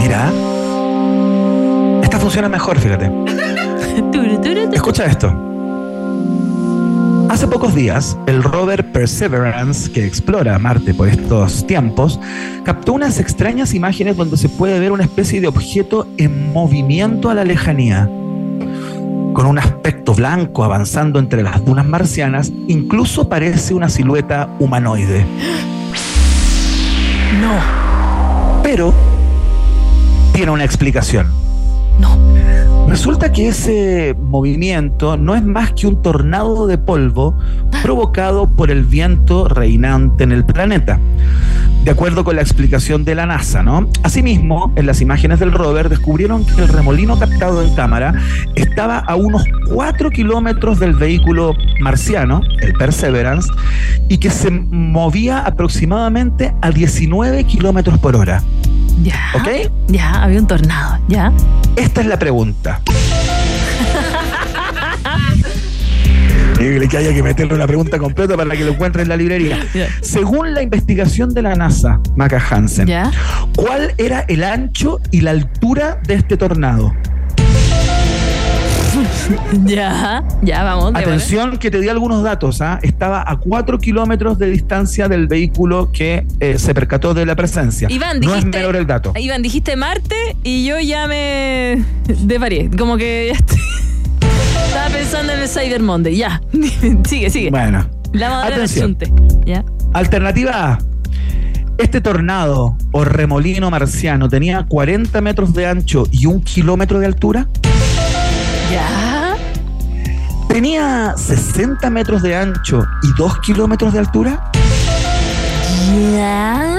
[0.00, 0.32] Mira.
[2.02, 3.10] Esta funciona mejor, fíjate.
[4.72, 5.34] Escucha esto.
[7.28, 12.18] Hace pocos días, el rover Perseverance, que explora Marte por estos tiempos,
[12.64, 17.34] captó unas extrañas imágenes donde se puede ver una especie de objeto en movimiento a
[17.34, 18.08] la lejanía.
[19.36, 25.26] Con un aspecto blanco avanzando entre las dunas marcianas, incluso parece una silueta humanoide.
[27.38, 28.94] No, Pero
[30.32, 31.26] tiene una explicación.
[32.00, 32.16] no.
[32.88, 37.36] Resulta que ese movimiento no es más que un tornado de polvo
[37.82, 40.98] provocado por el viento reinante en el planeta.
[41.86, 43.88] De acuerdo con la explicación de la NASA, ¿no?
[44.02, 48.12] Asimismo, en las imágenes del rover descubrieron que el remolino captado en cámara
[48.56, 53.48] estaba a unos 4 kilómetros del vehículo marciano, el Perseverance,
[54.08, 58.42] y que se movía aproximadamente a 19 kilómetros por hora.
[59.04, 59.20] Ya.
[59.36, 59.70] ¿Ok?
[59.86, 60.98] Ya, había un tornado.
[61.06, 61.32] Ya.
[61.76, 62.80] Esta es la pregunta.
[66.56, 69.58] Que haya que meterle una pregunta completa para que lo encuentre en la librería.
[70.00, 72.88] Según la investigación de la NASA, Maca Hansen.
[73.54, 76.92] ¿cuál era el ancho y la altura de este tornado?
[79.64, 80.22] Ya.
[80.42, 80.92] Ya, vamos.
[80.94, 82.60] Atención que te di algunos datos.
[82.62, 82.78] ¿ah?
[82.82, 87.88] Estaba a 4 kilómetros de distancia del vehículo que eh, se percató de la presencia.
[87.90, 89.12] Iván, no es dijiste- menor el dato.
[89.16, 92.70] Iván, dijiste Marte y yo ya me desvarié.
[92.78, 93.58] Como que ya estoy-
[95.20, 96.16] en el Cyber Monday.
[96.16, 96.40] Ya.
[97.06, 97.50] sigue, sigue.
[97.50, 98.96] Bueno, La madre del atención.
[99.44, 99.64] Ya.
[99.92, 100.78] Alternativa A.
[101.78, 107.46] Este tornado o remolino marciano tenía 40 metros de ancho y un kilómetro de altura.
[108.72, 109.36] Ya.
[110.48, 114.50] Tenía 60 metros de ancho y 2 kilómetros de altura.
[116.14, 116.78] Ya.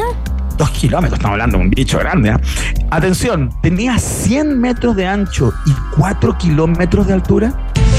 [0.58, 2.32] 2 kilómetros, estamos hablando de un bicho grande.
[2.32, 2.42] ¿ah?
[2.90, 7.54] Atención, tenía 100 metros de ancho y 4 kilómetros de altura.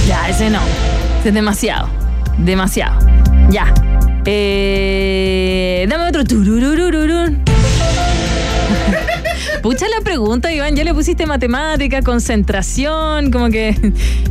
[0.08, 0.60] Ya, ese no.
[1.20, 1.86] Ese es demasiado.
[2.38, 2.98] Demasiado.
[3.50, 3.74] Ya.
[4.24, 6.22] Eh, dame otro.
[9.62, 10.74] Pucha la pregunta, Iván.
[10.76, 13.76] Ya le pusiste matemática, concentración, como que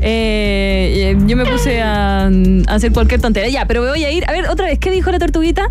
[0.02, 2.30] eh, yo me puse a, a
[2.74, 3.52] hacer cualquier tontería.
[3.52, 4.28] Ya, pero me voy a ir.
[4.28, 5.68] A ver, otra vez, ¿qué dijo la tortuguita?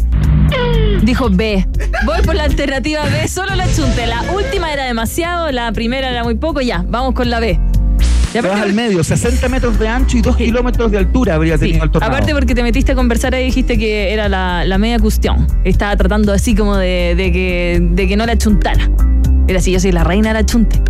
[1.03, 1.67] Dijo B.
[2.05, 4.07] Voy por la alternativa B, solo la chunte.
[4.07, 6.61] La última era demasiado, la primera era muy poco.
[6.61, 7.59] Ya, vamos con la B.
[8.43, 11.67] Te vas al medio, 60 metros de ancho y 2 kilómetros de altura habría Sí,
[11.67, 12.13] tenido el tornado.
[12.13, 15.47] aparte porque te metiste a conversar y dijiste que era la, la media cuestión.
[15.65, 18.89] Estaba tratando así como de, de que, de que no la chuntara.
[19.49, 20.81] Era así, yo soy la reina de la chunte.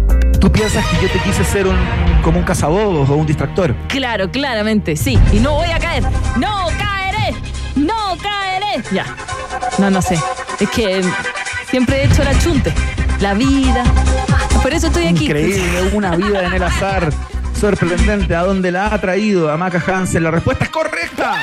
[0.41, 1.77] Tú piensas que yo te quise ser un,
[2.23, 3.75] como un cazabobos o un distractor.
[3.89, 5.19] Claro, claramente, sí.
[5.33, 6.03] Y no voy a caer.
[6.39, 7.35] ¡No caeré!
[7.75, 8.83] ¡No caeré!
[8.93, 9.05] Ya.
[9.79, 10.19] No, no sé.
[10.61, 11.03] Es que
[11.71, 12.73] siempre he hecho la chunte.
[13.21, 13.83] La vida.
[14.63, 15.25] Por eso estoy aquí.
[15.25, 15.63] Increíble,
[15.95, 17.11] una vida en el azar.
[17.59, 20.23] Sorprendente, ¿a dónde la ha traído a Maca Hansen?
[20.23, 21.35] La respuesta es correcta.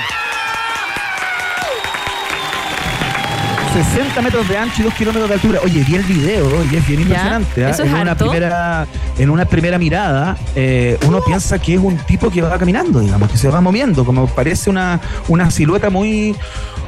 [3.74, 5.60] 60 metros de ancho y 2 kilómetros de altura.
[5.64, 7.66] Oye, vi el video y es bien impresionante.
[7.66, 7.70] ¿ah?
[7.70, 8.86] ¿Eso es en, una primera,
[9.18, 13.30] en una primera mirada, eh, uno piensa que es un tipo que va caminando, digamos,
[13.30, 16.36] que se va moviendo, como parece una, una silueta muy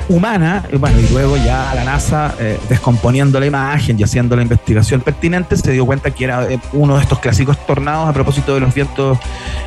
[0.10, 0.64] humana.
[0.72, 5.02] Y bueno, y luego ya la NASA, eh, descomponiendo la imagen y haciendo la investigación
[5.02, 8.60] pertinente, se dio cuenta que era eh, uno de estos clásicos tornados a propósito de
[8.60, 9.18] los vientos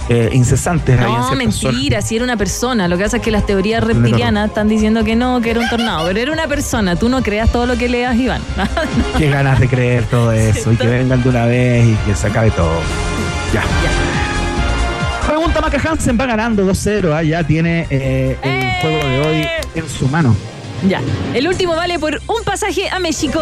[0.09, 0.99] eh, incesantes.
[1.01, 2.89] No, mentira, si era una persona.
[2.89, 5.69] Lo que pasa es que las teorías reptilianas están diciendo que no, que era un
[5.69, 6.07] tornado.
[6.07, 6.97] Pero era una persona.
[6.97, 8.43] Tú no creas todo lo que leas, Iván.
[9.17, 12.27] Qué ganas de creer todo eso y que vengan de una vez y que se
[12.29, 12.81] acabe todo.
[13.53, 13.63] Ya.
[15.27, 17.13] Pregunta Maca Hansen va ganando 2-0.
[17.15, 18.79] ah, Ya tiene eh, el ¡Eh!
[18.81, 20.35] juego de hoy en su mano.
[20.89, 21.01] ya.
[21.35, 23.41] El último vale por un pasaje a México.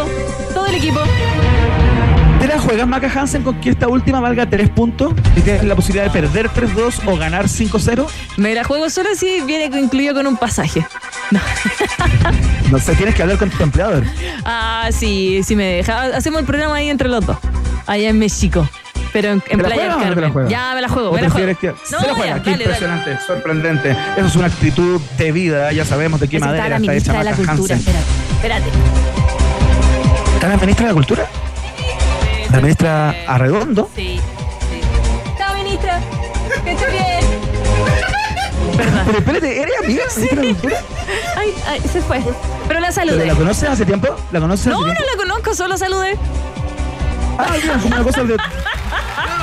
[0.55, 1.01] Todo el equipo.
[2.41, 5.15] ¿Te la juegas Maca Hansen con que esta última valga 3 puntos?
[5.37, 8.07] Y tienes la posibilidad de perder 3-2 o ganar 5-0.
[8.37, 10.85] Me la juego solo si viene incluido con un pasaje.
[11.31, 11.41] No.
[12.71, 14.03] No sé, tienes que hablar con tu empleador.
[14.45, 16.03] Ah, sí, sí me deja.
[16.17, 17.37] Hacemos el programa ahí entre los dos.
[17.87, 18.69] Allá en México.
[19.17, 20.51] Pero en, en ¿Te la del no te juegas?
[20.51, 21.59] ya me la juego, ¿O me la juego.
[21.59, 22.35] que No, se la ya, juega?
[22.43, 22.65] Qué dale, dale.
[22.65, 23.97] impresionante, sorprendente.
[24.15, 25.73] Eso es una actitud de vida.
[25.73, 27.53] Ya sabemos de qué madera está hecha la Cultura.
[27.77, 27.79] Hansen.
[27.79, 28.71] Espérate, espérate.
[30.35, 31.27] ¿Está la ministra de la Cultura?
[32.53, 33.89] ¿La ministra Arredondo?
[33.97, 34.21] Sí,
[34.71, 34.81] sí.
[35.39, 35.99] Chao, ministra.
[36.63, 37.25] Que esté bien.
[38.77, 39.03] Perdón.
[39.07, 40.77] Pero espérate, ¿eres amiga Cultura?
[41.39, 42.19] Ay, ay, se fue.
[42.69, 43.27] Pero la ¿Pero saludé.
[43.27, 44.09] ¿La conoces hace tiempo?
[44.31, 45.03] ¿La conoces No, no tiempo?
[45.11, 46.19] la conozco, solo saludé.
[47.39, 48.37] Ah, bien, como una cosa de,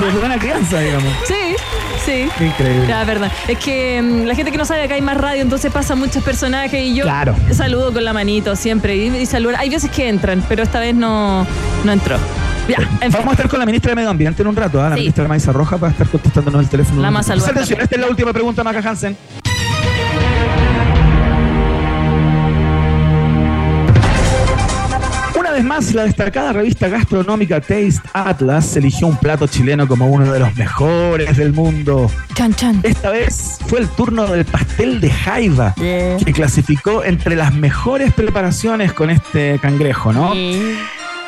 [0.00, 1.12] de buena crianza, digamos.
[1.26, 1.56] Sí,
[2.04, 2.28] sí.
[2.38, 2.86] Qué increíble.
[2.88, 3.30] Ya, verdad.
[3.48, 6.22] Es que mm, la gente que no sabe acá hay más radio, entonces pasan muchos
[6.22, 7.34] personajes y yo Claro.
[7.52, 9.54] saludo con la manito siempre y, y saludo.
[9.58, 11.46] Hay veces que entran, pero esta vez no,
[11.84, 12.16] no entró.
[12.68, 13.12] Ya, en fin.
[13.12, 14.88] Vamos a estar con la ministra de Medio Ambiente en un rato, ¿ah?
[14.88, 15.02] la Sí.
[15.02, 17.02] ministra Maiza Roja para estar contestándonos el teléfono.
[17.02, 19.16] La más Atención, esta es la última pregunta, Maca Hansen.
[25.64, 30.54] Más, la destacada revista gastronómica Taste Atlas eligió un plato chileno como uno de los
[30.56, 32.10] mejores del mundo.
[32.34, 32.80] Chan, chan.
[32.82, 36.16] Esta vez fue el turno del pastel de jaiba, Yeah.
[36.18, 40.32] que clasificó entre las mejores preparaciones con este cangrejo, ¿no?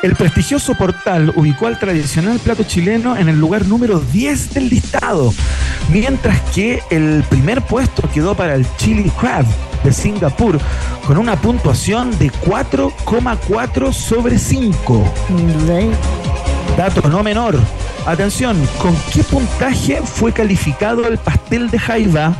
[0.03, 5.33] El prestigioso portal ubicó al tradicional plato chileno en el lugar número 10 del listado,
[5.89, 9.45] mientras que el primer puesto quedó para el Chili Crab
[9.83, 10.59] de Singapur
[11.05, 15.13] con una puntuación de 4,4 sobre 5.
[16.77, 17.59] Dato no menor.
[18.05, 22.35] Atención, ¿con qué puntaje fue calificado el pastel de jaiba?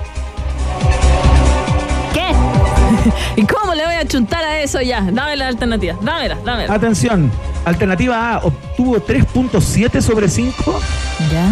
[3.36, 5.02] ¿Y cómo le voy a chuntar a eso ya?
[5.02, 5.96] Dame la alternativa.
[6.02, 6.74] Dámela, dámela.
[6.74, 7.32] Atención,
[7.66, 10.80] alternativa A obtuvo 3.7 sobre 5.
[11.32, 11.48] Ya,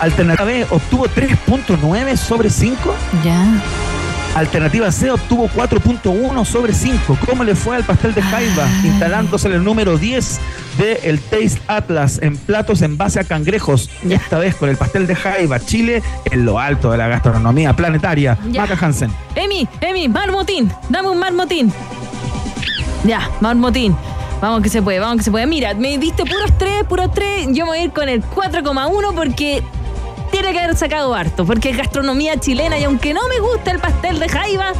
[0.00, 2.94] Alternativa B obtuvo 3.9 sobre 5.
[3.24, 3.44] ya.
[4.34, 7.18] Alternativa C obtuvo 4.1 sobre 5.
[7.24, 8.66] ¿Cómo le fue al pastel de jaiba?
[8.82, 10.40] Instalándose en el número 10
[10.76, 13.90] del el Taste Atlas en platos en base a cangrejos.
[14.08, 15.60] Esta vez con el pastel de jaiba.
[15.60, 18.38] Chile en lo alto de la gastronomía planetaria.
[18.56, 19.12] Maca Hansen.
[19.34, 20.70] Emi, Emi, marmotín.
[20.88, 21.72] Dame un marmotín.
[23.04, 23.96] Ya, marmotín.
[24.40, 25.46] Vamos que se puede, vamos que se puede.
[25.46, 27.46] Mira, me diste puros tres, puros tres.
[27.48, 29.62] Yo me voy a ir con el 4,1 porque
[30.30, 31.46] tiene que haber sacado harto.
[31.46, 34.72] Porque es gastronomía chilena y aunque no me gusta el pastel de jaiba,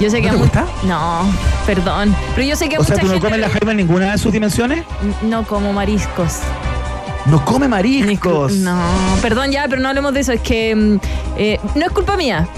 [0.00, 0.66] yo sé que ¿No a te gusta?
[0.84, 1.32] No,
[1.66, 2.14] perdón.
[2.34, 4.12] Pero yo sé que a O sea, mucha ¿tú no comes la jaiba en ninguna
[4.12, 4.84] de sus dimensiones?
[5.22, 6.40] No como mariscos.
[7.26, 8.52] No come mariscos.
[8.52, 8.78] No,
[9.20, 10.32] perdón ya, pero no hablemos de eso.
[10.32, 10.96] Es que mm,
[11.36, 12.48] eh, no es culpa mía.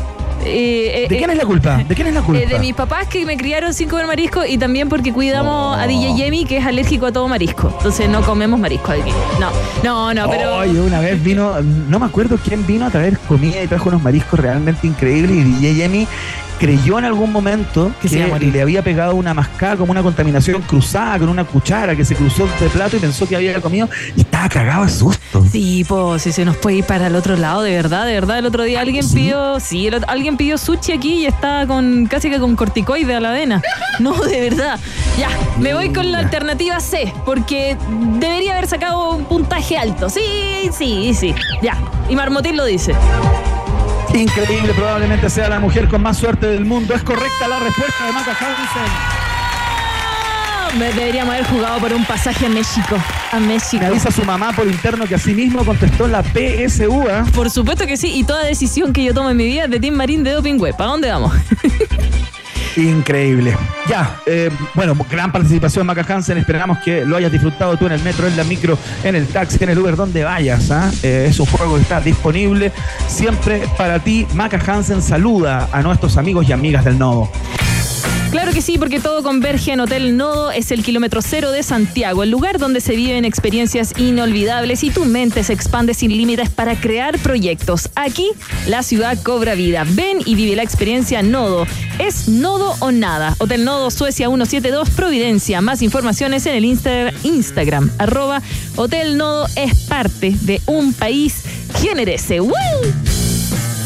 [0.45, 1.77] Eh, eh, ¿De quién es la culpa?
[1.79, 2.41] ¿De quién es la culpa?
[2.41, 5.87] Eh, de mis papás que me criaron sin comer marisco y también porque cuidamos a
[5.87, 7.73] DJ Yemi que es alérgico a todo marisco.
[7.77, 9.11] Entonces no comemos marisco aquí.
[9.41, 9.51] No,
[9.83, 10.59] no, no, pero.
[10.59, 14.03] Oye, una vez vino, no me acuerdo quién vino a traer comida y trajo unos
[14.03, 16.09] mariscos realmente increíbles y DJ Yemi
[16.59, 21.19] creyó en algún momento Que se le había pegado una mascada como una contaminación cruzada
[21.19, 24.49] con una cuchara que se cruzó de plato y pensó que había comido y estaba
[24.49, 25.45] cagado de susto.
[25.51, 28.39] Sí, pues si se nos puede ir para el otro lado, de verdad, de verdad.
[28.39, 29.17] El otro día alguien ¿Sí?
[29.17, 33.21] pidió, sí, el alguien pidió sushi aquí y estaba con casi que con corticoide a
[33.21, 33.63] la avena.
[33.99, 34.79] No, de verdad.
[35.19, 35.29] Ya,
[35.59, 37.77] me voy con la alternativa C, porque
[38.21, 40.09] debería haber sacado un puntaje alto.
[40.09, 41.35] Sí, sí, sí.
[41.63, 41.77] Ya.
[42.09, 42.95] Y Marmotín lo dice.
[44.15, 46.95] Increíble, probablemente sea la mujer con más suerte del mundo.
[46.95, 49.28] Es correcta la respuesta de Maca Hansen.
[50.77, 52.97] Me deberíamos haber jugado por un pasaje a México.
[53.33, 53.81] A México.
[53.81, 57.07] Me avisa su mamá por interno que así mismo contestó la PSU.
[57.11, 57.25] ¿ah?
[57.35, 59.81] Por supuesto que sí, y toda decisión que yo tomo en mi vida es de
[59.81, 60.77] Team Marín de Doping Web.
[60.77, 61.33] ¿Para dónde vamos?
[62.77, 63.57] Increíble.
[63.89, 66.39] Ya, eh, bueno, gran participación Maca Hansen.
[66.39, 69.59] Esperamos que lo hayas disfrutado tú en el metro, en la micro, en el taxi,
[69.63, 70.71] en el Uber, donde vayas.
[70.71, 70.91] ¿ah?
[71.03, 72.73] Eh, es un juego que está disponible
[73.09, 74.27] siempre para ti.
[74.35, 77.31] Maca Hansen saluda a nuestros amigos y amigas del Nodo.
[78.31, 82.23] Claro que sí, porque todo converge en Hotel Nodo, es el kilómetro cero de Santiago,
[82.23, 86.79] el lugar donde se viven experiencias inolvidables y tu mente se expande sin límites para
[86.79, 87.89] crear proyectos.
[87.95, 88.29] Aquí
[88.67, 89.85] la ciudad cobra vida.
[89.89, 91.67] Ven y vive la experiencia Nodo.
[91.99, 93.35] Es Nodo o nada.
[93.39, 95.63] Hotel Nodo Suecia 172 Providencia.
[95.63, 97.91] Más informaciones en el Insta- Instagram.
[97.97, 98.43] Arroba
[98.77, 101.43] Hotel Nodo es parte de un país
[101.81, 102.41] generese.
[102.41, 102.53] ¡Woo!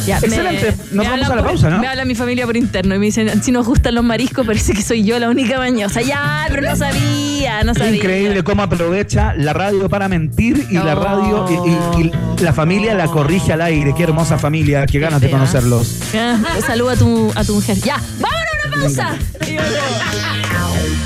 [0.07, 0.75] Ya, Excelente.
[0.93, 1.79] Nos vamos a la por- pausa, ¿no?
[1.79, 4.73] Me habla mi familia por interno y me dicen, si nos gustan los mariscos, parece
[4.73, 6.01] que soy yo la única bañosa.
[6.03, 7.97] Ya, pero no sabía, no sabía.
[7.97, 12.95] Increíble cómo aprovecha la radio para mentir y la radio y, y- y la familia
[12.95, 13.95] la corrige al aire.
[13.97, 15.99] Qué hermosa familia, qué ganas de conocerlos.
[16.17, 17.77] Ah, Saluda a tu, a tu mujer.
[17.79, 20.42] Ya, vámonos a una pausa.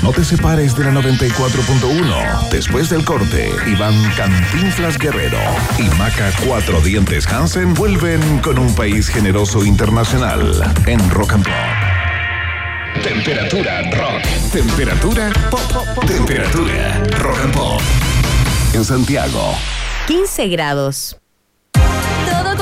[0.03, 2.49] No te separes de la 94.1.
[2.49, 5.39] Después del corte, Iván Cantinflas Guerrero
[5.77, 13.03] y Maca Cuatro Dientes Hansen vuelven con un país generoso internacional en Rock and Pop.
[13.03, 14.23] Temperatura rock.
[14.51, 16.05] Temperatura pop.
[16.05, 17.81] Temperatura rock and pop.
[18.73, 19.55] En Santiago.
[20.07, 21.17] 15 grados.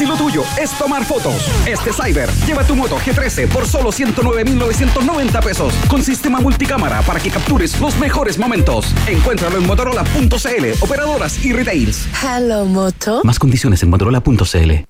[0.00, 5.42] Si lo tuyo es tomar fotos, este Cyber lleva tu Moto G13 por solo 109.990
[5.42, 8.94] pesos con sistema multicámara para que captures los mejores momentos.
[9.06, 12.08] Encuéntralo en motorola.cl, operadoras y retails.
[12.22, 13.20] Hello, Moto.
[13.24, 14.89] Más condiciones en motorola.cl.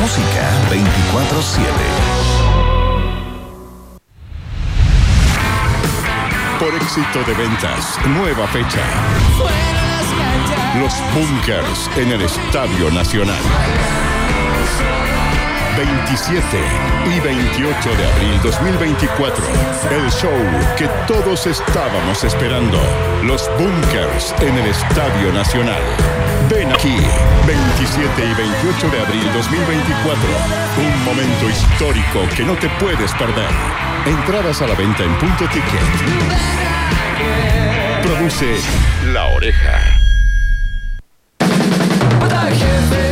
[0.00, 1.62] Música 24-7.
[6.58, 8.80] Por éxito de ventas, nueva fecha.
[10.80, 13.42] Los Bunkers en el Estadio Nacional.
[15.76, 16.42] 27
[17.06, 19.44] y 28 de abril 2024.
[19.90, 20.30] El show
[20.76, 22.78] que todos estábamos esperando.
[23.22, 25.82] Los Bunkers en el Estadio Nacional.
[26.50, 26.96] Ven aquí,
[27.46, 30.22] 27 y 28 de abril 2024.
[30.78, 33.50] Un momento histórico que no te puedes perder.
[34.06, 35.80] Entradas a la venta en punto ticket.
[38.02, 38.56] Produce
[39.12, 40.02] La Oreja.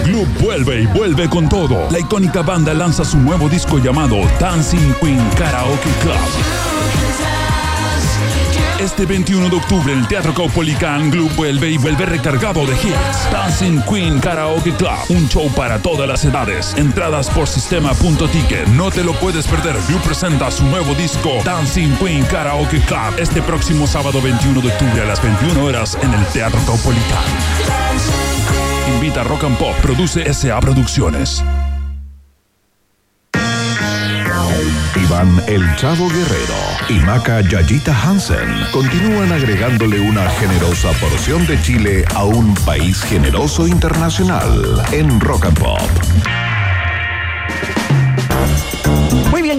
[0.05, 1.89] Club vuelve y vuelve con todo.
[1.91, 6.60] La icónica banda lanza su nuevo disco llamado Dancing Queen Karaoke Club.
[8.81, 13.31] Este 21 de octubre el Teatro Caupolicán Club vuelve y vuelve recargado de hits.
[13.31, 16.75] Dancing Queen Karaoke Club, un show para todas las edades.
[16.79, 18.69] Entradas por sistema.ticket.
[18.69, 19.77] No te lo puedes perder.
[19.87, 25.03] Club presenta su nuevo disco Dancing Queen Karaoke Club este próximo sábado 21 de octubre
[25.03, 27.25] a las 21 horas en el Teatro Caupolicán.
[28.95, 31.45] Invita a Rock and Pop, produce SA Producciones.
[34.97, 36.55] Iván El Chavo Guerrero
[36.89, 43.67] y Maca Yayita Hansen continúan agregándole una generosa porción de Chile a un país generoso
[43.67, 46.50] internacional en Rock and Pop.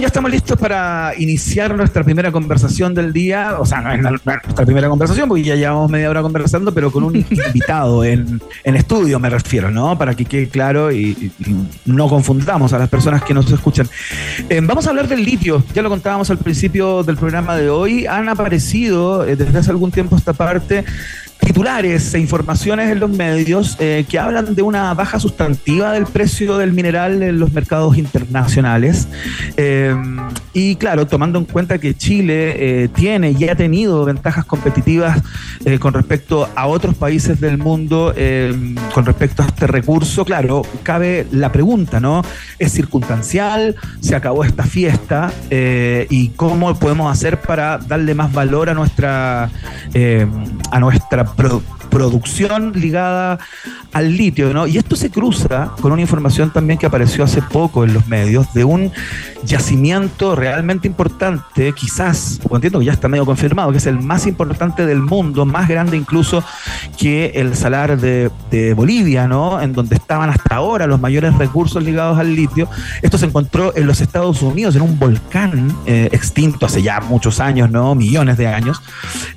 [0.02, 3.54] Ya estamos listos para iniciar nuestra primera conversación del día.
[3.60, 6.90] O sea, no es la- nuestra primera conversación, porque ya llevamos media hora conversando, pero
[6.90, 7.14] con un
[7.46, 9.96] invitado en, en estudio, me refiero, ¿no?
[9.96, 13.88] Para que quede claro y, y- y no confundamos a las personas que nos escuchan.
[14.48, 15.62] Eh, vamos a hablar del litio.
[15.72, 18.06] Ya lo contábamos al principio del programa de hoy.
[18.06, 20.84] Han aparecido eh, desde hace algún tiempo esta parte
[21.44, 26.56] titulares e informaciones en los medios eh, que hablan de una baja sustantiva del precio
[26.56, 29.08] del mineral en los mercados internacionales.
[29.56, 29.94] Eh,
[30.54, 35.20] y claro, tomando en cuenta que Chile eh, tiene y ha tenido ventajas competitivas
[35.78, 38.12] con respecto a otros países del mundo,
[38.92, 42.24] con respecto a este recurso, claro, cabe la pregunta, ¿no?
[42.58, 43.76] ¿Es circunstancial?
[44.00, 45.32] ¿Se acabó esta fiesta?
[45.50, 49.50] ¿Y cómo podemos hacer para darle más valor a nuestra,
[50.70, 51.62] a nuestra pro-
[51.92, 53.38] producción ligada
[53.92, 54.66] al litio, ¿no?
[54.66, 58.52] Y esto se cruza con una información también que apareció hace poco en los medios
[58.54, 58.90] de un
[59.44, 64.26] yacimiento realmente importante, quizás, o entiendo que ya está medio confirmado, que es el más
[64.26, 66.42] importante del mundo, más grande incluso
[66.96, 68.30] que el salar de,
[68.74, 69.60] Bolivia, ¿no?
[69.60, 72.68] En donde estaban hasta ahora los mayores recursos ligados al litio.
[73.02, 77.40] Esto se encontró en los Estados Unidos, en un volcán eh, extinto hace ya muchos
[77.40, 77.94] años, ¿no?
[77.94, 78.80] Millones de años.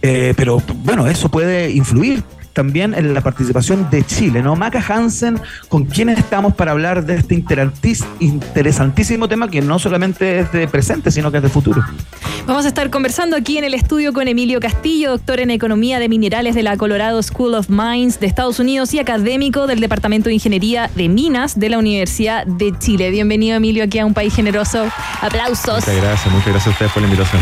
[0.02, 2.24] Eh, pero bueno, eso puede influir
[2.56, 4.56] también en la participación de Chile, ¿no?
[4.56, 10.52] Maca Hansen, con quien estamos para hablar de este interesantísimo tema que no solamente es
[10.54, 11.84] de presente, sino que es de futuro.
[12.48, 16.08] Vamos a estar conversando aquí en el estudio con Emilio Castillo, doctor en Economía de
[16.08, 20.36] Minerales de la Colorado School of Mines de Estados Unidos y académico del Departamento de
[20.36, 23.12] Ingeniería de Minas de la Universidad de Chile.
[23.12, 24.88] Bienvenido, Emilio, aquí a un país generoso.
[25.22, 25.86] Aplausos.
[25.86, 27.42] Muchas gracias, muchas gracias a ustedes por la invitación.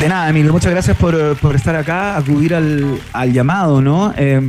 [0.00, 4.12] De nada, Emilio, muchas gracias por, eh, por estar acá, acudir al, al llamado, ¿no?
[4.18, 4.42] Eh,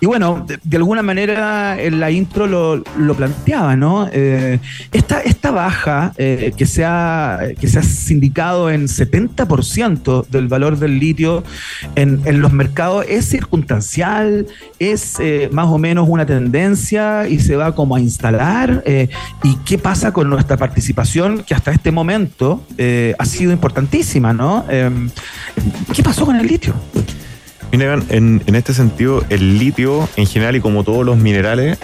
[0.00, 4.08] y bueno, de, alguna manera en la intro lo, lo planteaba, ¿no?
[4.12, 4.58] Eh,
[4.90, 10.98] esta, esta baja eh, que, se ha, que se sindicado en 70% del valor del
[10.98, 11.44] litio
[11.94, 14.48] en, en los mercados es circunstancial,
[14.80, 15.18] es
[15.52, 18.82] más o menos una tendencia y se va como a instalar.
[19.44, 22.64] ¿Y qué pasa con nuestra participación que hasta este momento
[23.18, 24.64] ha sido importantísima, ¿no?
[24.72, 24.90] Eh,
[25.94, 26.74] ¿Qué pasó con el litio?
[27.70, 31.78] Mira, en, en este sentido, el litio en general y como todos los minerales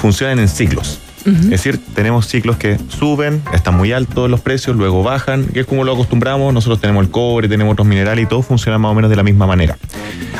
[0.00, 1.00] funcionan en ciclos.
[1.26, 5.66] Es decir, tenemos ciclos que suben, están muy altos los precios, luego bajan, que es
[5.66, 6.54] como lo acostumbramos.
[6.54, 9.24] Nosotros tenemos el cobre, tenemos otros minerales y todo funciona más o menos de la
[9.24, 9.76] misma manera.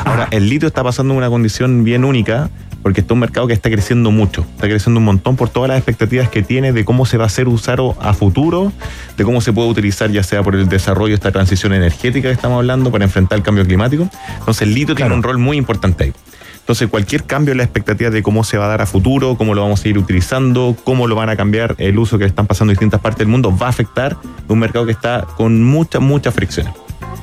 [0.04, 2.50] Ahora, el litio está pasando una condición bien única
[2.87, 5.76] porque está un mercado que está creciendo mucho, está creciendo un montón por todas las
[5.76, 8.72] expectativas que tiene de cómo se va a hacer usar a futuro,
[9.16, 12.32] de cómo se puede utilizar ya sea por el desarrollo de esta transición energética que
[12.32, 14.09] estamos hablando para enfrentar el cambio climático.
[14.39, 16.12] Entonces el litio tiene un rol muy importante ahí.
[16.61, 19.57] Entonces, cualquier cambio en la expectativa de cómo se va a dar a futuro, cómo
[19.57, 22.70] lo vamos a ir utilizando, cómo lo van a cambiar el uso que están pasando
[22.70, 24.16] en distintas partes del mundo, va a afectar
[24.47, 26.72] un mercado que está con muchas, muchas fricciones.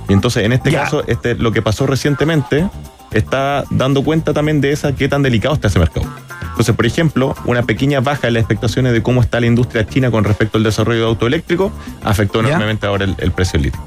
[0.10, 2.68] Y entonces, en este caso, este, lo que pasó recientemente
[3.14, 6.08] está dando cuenta también de esa qué tan delicado está ese mercado.
[6.50, 10.12] Entonces, por ejemplo, una pequeña baja en las expectaciones de cómo está la industria china
[10.12, 11.72] con respecto al desarrollo de auto eléctrico
[12.04, 13.82] afectó enormemente ahora el, precio del litio.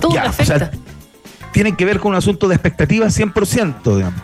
[0.00, 0.70] Todo afecta.
[1.52, 4.20] tiene que ver con un asunto de expectativas 100%, digamos.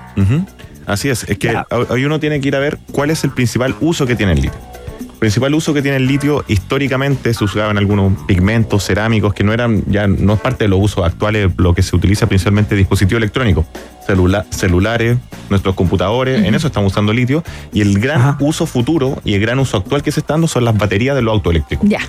[0.87, 1.57] Así es, es que
[1.89, 4.43] hoy uno tiene que ir a ver cuál es el principal uso que tiene el
[4.43, 4.71] litio
[5.21, 9.85] principal uso que tiene el litio históricamente se usaban algunos pigmentos cerámicos que no eran
[9.87, 13.67] ya no es parte de los usos actuales lo que se utiliza principalmente dispositivos electrónicos
[14.51, 15.19] celulares
[15.51, 19.59] nuestros computadores en eso estamos usando litio y el gran uso futuro y el gran
[19.59, 22.01] uso actual que se está dando son las baterías de los autos eléctricos ya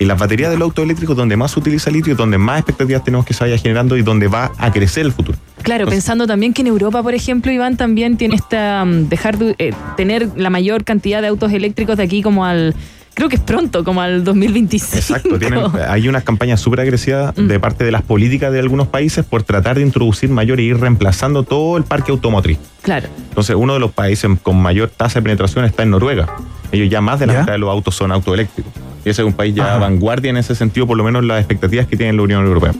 [0.00, 3.26] y las baterías del auto eléctrico donde más se utiliza litio, donde más expectativas tenemos
[3.26, 5.38] que se vaya generando y donde va a crecer el futuro.
[5.62, 9.54] Claro, pensando también que en Europa, por ejemplo, Iván, también tiene esta mm, dejar de
[9.58, 12.74] eh, tener la mayor cantidad de autos eléctricos de aquí como al
[13.12, 14.96] creo que es pronto, como al 2025.
[14.96, 15.38] Exacto,
[15.88, 17.46] hay unas campañas súper agresivas mm.
[17.46, 20.80] de parte de las políticas de algunos países por tratar de introducir mayor e ir
[20.80, 22.58] reemplazando todo el parque automotriz.
[22.80, 23.08] Claro.
[23.28, 26.34] Entonces, uno de los países con mayor tasa de penetración está en Noruega.
[26.72, 28.72] Ellos ya más de la mitad de los autos son autoeléctricos.
[29.04, 31.86] Y ese es un país ya vanguardia en ese sentido, por lo menos las expectativas
[31.86, 32.72] que tiene la Unión Europea.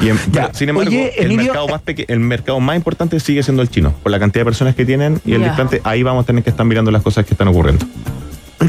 [0.00, 0.10] Y
[0.52, 4.18] sin embargo, el, mercado más el mercado más importante sigue siendo el chino, por la
[4.18, 6.90] cantidad de personas que tienen y el distante, ahí vamos a tener que estar mirando
[6.90, 7.86] las cosas que están ocurriendo.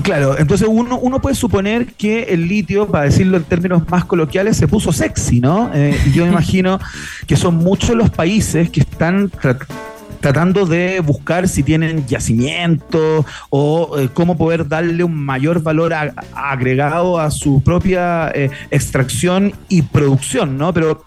[0.04, 4.58] Claro, entonces uno, uno puede suponer que el litio, para decirlo en términos más coloquiales,
[4.58, 5.72] se puso sexy, ¿no?
[5.74, 6.80] Eh, yo me imagino
[7.26, 9.87] que son muchos los países que están tratando
[10.22, 15.94] de buscar si tienen yacimiento o eh, cómo poder darle un mayor valor
[16.34, 20.74] agregado a su propia eh, extracción y producción, ¿no?
[20.74, 21.06] Pero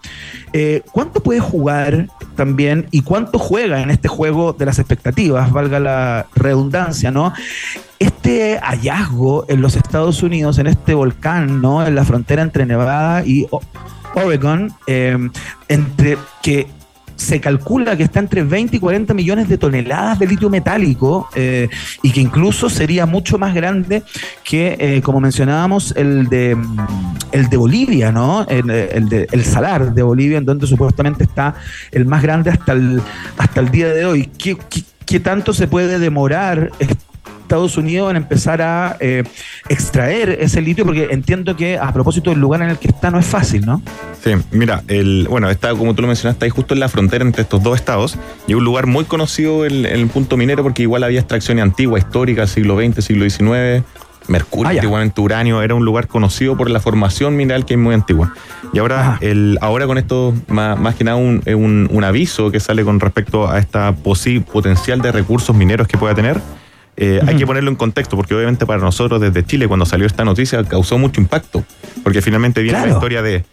[0.53, 5.79] eh, ¿cuánto puede jugar también y cuánto juega en este juego de las expectativas, valga
[5.79, 7.33] la redundancia, ¿no?
[7.99, 11.85] Este hallazgo en los Estados Unidos, en este volcán, ¿no?
[11.85, 13.47] En la frontera entre Nevada y
[14.15, 16.67] Oregon, entre que
[17.21, 21.69] se calcula que está entre 20 y 40 millones de toneladas de litio metálico eh,
[22.01, 24.03] y que incluso sería mucho más grande
[24.43, 26.57] que, eh, como mencionábamos, el de,
[27.31, 28.45] el de Bolivia, ¿no?
[28.47, 31.55] El, de, el Salar de Bolivia, en donde supuestamente está
[31.91, 33.01] el más grande hasta el,
[33.37, 34.29] hasta el día de hoy.
[34.37, 34.57] ¿Qué,
[35.05, 36.71] qué tanto se puede demorar
[37.51, 39.23] Estados Unidos en empezar a eh,
[39.67, 40.85] extraer ese litio?
[40.85, 43.81] Porque entiendo que a propósito del lugar en el que está no es fácil, ¿no?
[44.23, 47.41] Sí, mira, el, bueno, está, como tú lo mencionaste, ahí justo en la frontera entre
[47.41, 51.19] estos dos estados y un lugar muy conocido en, el punto minero porque igual había
[51.19, 53.83] extracciones antiguas, históricas, siglo XX, siglo XIX.
[54.27, 57.93] Mercurio, ah, antiguamente uranio, era un lugar conocido por la formación mineral que es muy
[57.93, 58.33] antigua.
[58.71, 62.61] Y ahora, el, ahora con esto, más, más que nada, un, un, un, aviso que
[62.61, 66.39] sale con respecto a esta potencial de recursos mineros que pueda tener,
[66.97, 70.25] eh, hay que ponerlo en contexto, porque obviamente para nosotros desde Chile, cuando salió esta
[70.25, 71.63] noticia, causó mucho impacto,
[72.03, 73.43] porque finalmente viene la historia de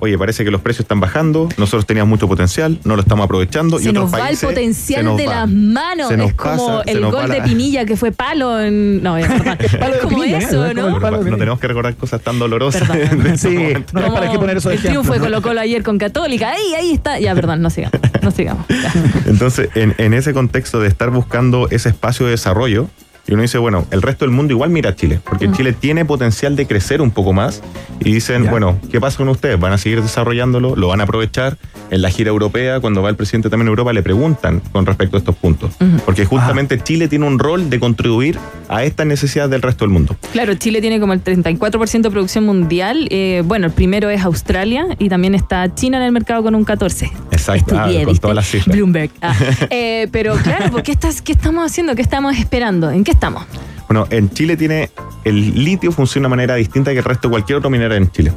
[0.00, 3.78] oye, parece que los precios están bajando, nosotros teníamos mucho potencial, no lo estamos aprovechando.
[3.78, 6.10] Se y nos va el potencial de las manos.
[6.10, 9.02] es como el gol de Pinilla que fue palo en.
[9.02, 9.26] No, es,
[10.02, 10.98] como eso, ¿no?
[10.98, 12.88] No tenemos que recordar cosas tan dolorosas.
[13.36, 13.56] sí,
[13.92, 16.50] no es para qué poner eso El triunfo de Colo Colo ayer con Católica.
[16.50, 17.18] Ahí, ahí está.
[17.18, 17.98] Ya, perdón, no sigamos.
[18.22, 18.66] No sigamos.
[19.26, 22.88] Entonces, en, en ese contexto de estar buscando ese espacio de desarrollo,
[23.28, 25.52] y uno dice, bueno, el resto del mundo igual mira a Chile, porque mm.
[25.52, 27.62] Chile tiene potencial de crecer un poco más.
[28.00, 29.60] Y dicen, bueno, ¿qué pasa con ustedes?
[29.60, 30.76] ¿Van a seguir desarrollándolo?
[30.76, 31.58] ¿Lo van a aprovechar?
[31.90, 35.16] En la gira europea, cuando va el presidente también a Europa, le preguntan con respecto
[35.16, 35.72] a estos puntos.
[36.04, 40.16] Porque justamente Chile tiene un rol de contribuir a estas necesidades del resto del mundo.
[40.32, 43.08] Claro, Chile tiene como el 34% de producción mundial.
[43.10, 46.64] Eh, bueno, el primero es Australia y también está China en el mercado con un
[46.64, 47.10] 14%.
[47.30, 48.74] Exacto, ah, con todas las cifras.
[48.74, 49.10] Bloomberg.
[49.20, 49.34] Ah.
[49.70, 51.94] Eh, pero claro, ¿qué, estás, ¿qué estamos haciendo?
[51.94, 52.90] ¿Qué estamos esperando?
[52.90, 53.44] ¿En qué estamos?
[53.88, 54.90] Bueno, en Chile tiene
[55.24, 58.10] el litio funciona de una manera distinta que el resto de cualquier otro minero en
[58.10, 58.32] Chile.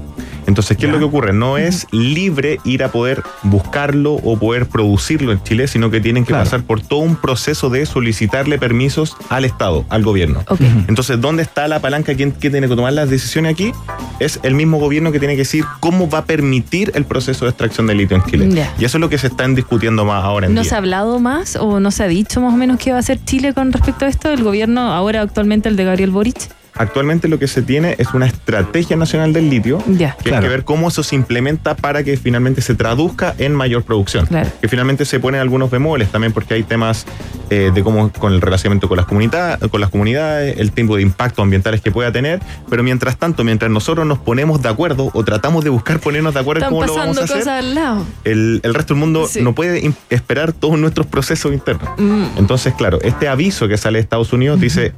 [0.47, 1.33] Entonces, ¿qué es lo que ocurre?
[1.33, 6.25] No es libre ir a poder buscarlo o poder producirlo en Chile, sino que tienen
[6.25, 10.43] que pasar por todo un proceso de solicitarle permisos al Estado, al gobierno.
[10.87, 12.15] Entonces, ¿dónde está la palanca?
[12.15, 13.71] ¿Quién, tiene que tomar las decisiones aquí?
[14.19, 17.49] Es el mismo gobierno que tiene que decir cómo va a permitir el proceso de
[17.49, 18.65] extracción de litio en Chile.
[18.79, 21.19] Y eso es lo que se está discutiendo más ahora en ¿No se ha hablado
[21.19, 23.71] más o no se ha dicho más o menos qué va a hacer Chile con
[23.71, 24.31] respecto a esto?
[24.31, 26.37] El gobierno, ahora actualmente el de Gabriel Boric.
[26.73, 30.15] actualmente lo que se tiene es una estrategia nacional del litio, Ya.
[30.23, 33.83] que hay que ver cómo eso se implementa para que finalmente se traduzca en mayor
[33.83, 34.25] producción.
[34.25, 34.49] Claro.
[34.61, 37.05] Que finalmente se ponen algunos bemoles también porque hay temas
[37.49, 41.01] eh, de cómo con el relacionamiento con las, comunidades, con las comunidades, el tipo de
[41.01, 42.39] impactos ambientales que pueda tener,
[42.69, 46.39] pero mientras tanto, mientras nosotros nos ponemos de acuerdo o tratamos de buscar ponernos de
[46.39, 48.05] acuerdo en Están cómo lo vamos a hacer, cosas al lado.
[48.23, 49.41] el, el resto del mundo Sí.
[49.41, 51.89] no puede esperar todos nuestros procesos internos.
[51.97, 52.37] Mm.
[52.37, 54.93] Entonces, claro, este aviso que sale de Estados Unidos dice,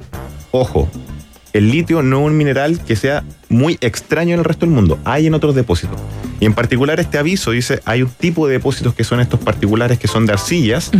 [0.54, 0.88] ojo,
[1.52, 4.98] el litio no es un mineral que sea muy extraño en el resto del mundo,
[5.04, 5.98] hay en otros depósitos.
[6.38, 9.98] Y en particular este aviso dice, hay un tipo de depósitos que son estos particulares
[9.98, 10.92] que son de arcillas,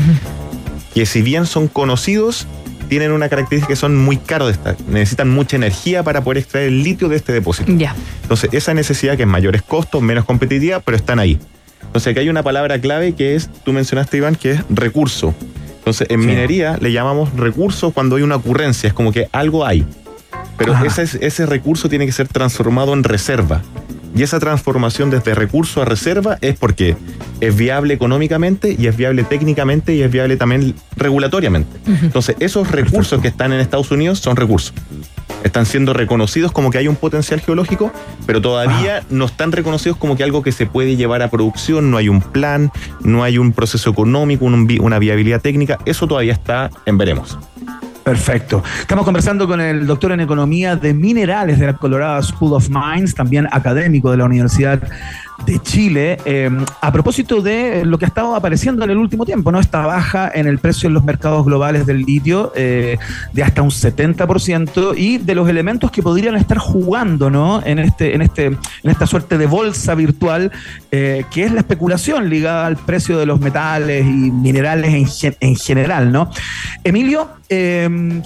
[0.93, 2.47] que si bien son conocidos,
[2.89, 4.77] tienen una característica que son muy caros de estar.
[4.89, 7.71] Necesitan mucha energía para poder extraer el litio de este depósito.
[8.23, 11.39] Entonces, esa necesidad que es mayores costos, menos competitiva, pero están ahí.
[11.83, 15.35] Entonces, aquí hay una palabra clave que es, tú mencionaste, Iván, que es recurso.
[15.85, 16.26] Entonces, en Sí.
[16.26, 19.85] minería le llamamos recurso cuando hay una ocurrencia, es como que algo hay.
[20.57, 23.61] Pero ese, es- ese recurso tiene que ser transformado en reserva.
[24.15, 26.97] Y esa transformación desde recurso a reserva es porque
[27.41, 31.79] es viable económicamente y es viable técnicamente y es viable también regulatoriamente.
[32.03, 34.73] Entonces, esos recursos que están en Estados Unidos son recursos.
[35.43, 37.93] Están siendo reconocidos como que hay un potencial geológico,
[38.27, 41.99] pero todavía no están reconocidos como que algo que se puede llevar a producción, no
[41.99, 46.71] hay un plan, no hay un proceso económico, un una viabilidad técnica, eso todavía está
[46.87, 47.39] en veremos.
[48.05, 48.63] Perfecto.
[48.81, 53.15] Estamos conversando con el doctor en Economía de Minerales de la Colorado School of Mines,
[53.15, 54.79] también académico de la Universidad
[55.47, 59.51] de Chile, eh, a propósito de lo que ha estado apareciendo en el último tiempo,
[59.53, 59.61] ¿no?
[59.61, 62.99] Esta baja en el precio en los mercados globales del litio eh,
[63.32, 67.62] de hasta un 70% y de los elementos que podrían estar jugando, ¿no?
[67.64, 70.53] En este, en este, en esta suerte de bolsa virtual,
[70.91, 75.57] eh, que es la especulación ligada al precio de los metales y minerales en, en
[75.57, 76.30] general, ¿no?
[76.85, 78.22] Emilio, eh,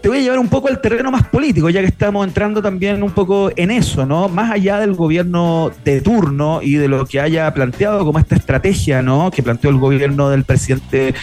[0.00, 3.02] te voy a llevar un poco al terreno más político, ya que estamos entrando también
[3.02, 4.28] un poco en eso, ¿no?
[4.28, 9.02] Más allá del gobierno de turno y de lo que haya planteado como esta estrategia,
[9.02, 9.30] ¿no?
[9.30, 11.14] Que planteó el gobierno del presidente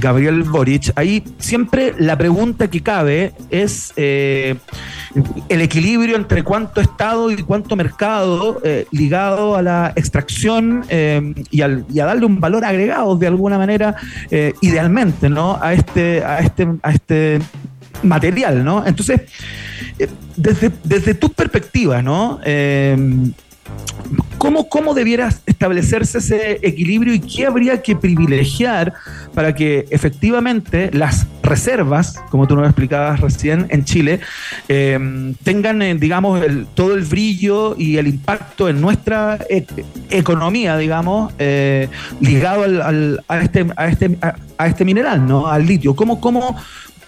[0.00, 4.56] Gabriel Boric, ahí siempre la pregunta que cabe es eh,
[5.48, 11.58] el equilibrio entre cuánto Estado y cuánto mercado eh, ligado a la extracción eh, y,
[11.60, 13.94] y a darle un valor agregado de alguna manera,
[14.60, 15.58] idealmente, ¿no?
[15.60, 17.40] A este, a este, a este
[18.04, 18.86] material, ¿no?
[18.86, 19.22] Entonces,
[19.98, 22.40] eh, desde, desde tu perspectiva, ¿no?
[22.44, 22.96] Eh,
[24.38, 28.92] ¿Cómo, ¿Cómo debiera establecerse ese equilibrio y qué habría que privilegiar
[29.34, 34.20] para que efectivamente las reservas, como tú nos explicabas recién en Chile,
[34.68, 36.42] eh, tengan, digamos,
[36.74, 39.64] todo el brillo y el impacto en nuestra e-
[40.10, 41.32] economía, digamos,
[42.20, 44.18] ligado al- a, este, a, este,
[44.58, 45.46] a este mineral, ¿no?
[45.46, 45.96] Al litio.
[45.96, 46.56] ¿Cómo, cómo,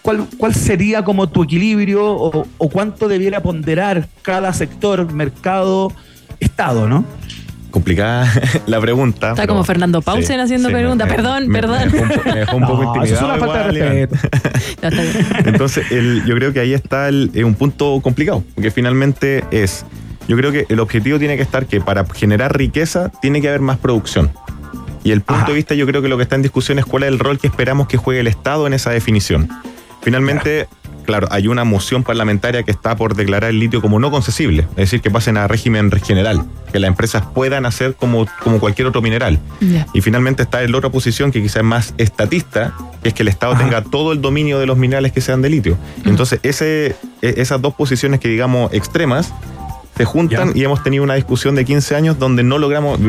[0.07, 5.93] cuál, ¿Cuál sería como tu equilibrio o, o cuánto debiera ponderar cada sector, mercado,
[6.39, 7.05] Estado, ¿no?
[7.73, 8.33] Complicada
[8.67, 9.31] la pregunta.
[9.31, 11.09] Está pero- como Fernando Pausen sí, haciendo sí, preguntas.
[11.09, 11.91] Perdón, me- perdón.
[11.91, 13.91] Me dejó un, po- me dejó un poco No, eso es una falta de igual,
[14.09, 14.29] respeto.
[14.69, 15.27] Está bien.
[15.47, 19.85] Entonces, el- yo creo que ahí está el- eh, un punto complicado, porque finalmente es,
[20.29, 23.61] yo creo que el objetivo tiene que estar que para generar riqueza tiene que haber
[23.61, 24.31] más producción.
[25.05, 25.49] Y el punto Ajá.
[25.51, 27.39] de vista yo creo que lo que está en discusión es cuál es el rol
[27.39, 29.49] que esperamos que juegue el Estado en esa definición.
[30.07, 30.69] Finalmente,
[31.05, 34.77] claro, hay una moción parlamentaria que está por declarar el litio como no concesible, es
[34.77, 39.03] decir, que pasen a régimen general, que las empresas puedan hacer como, como cualquier otro
[39.03, 39.41] mineral.
[39.93, 43.29] Y finalmente está la otra posición que quizás es más estatista, que es que el
[43.29, 43.65] Estado Ajá.
[43.65, 45.77] tenga todo el dominio de los minerales que sean de litio.
[46.05, 49.35] Entonces, ese, e- esas dos posiciones que digamos extremas
[49.97, 53.01] se juntan y hemos tenido una discusión de 15 años donde no logramos,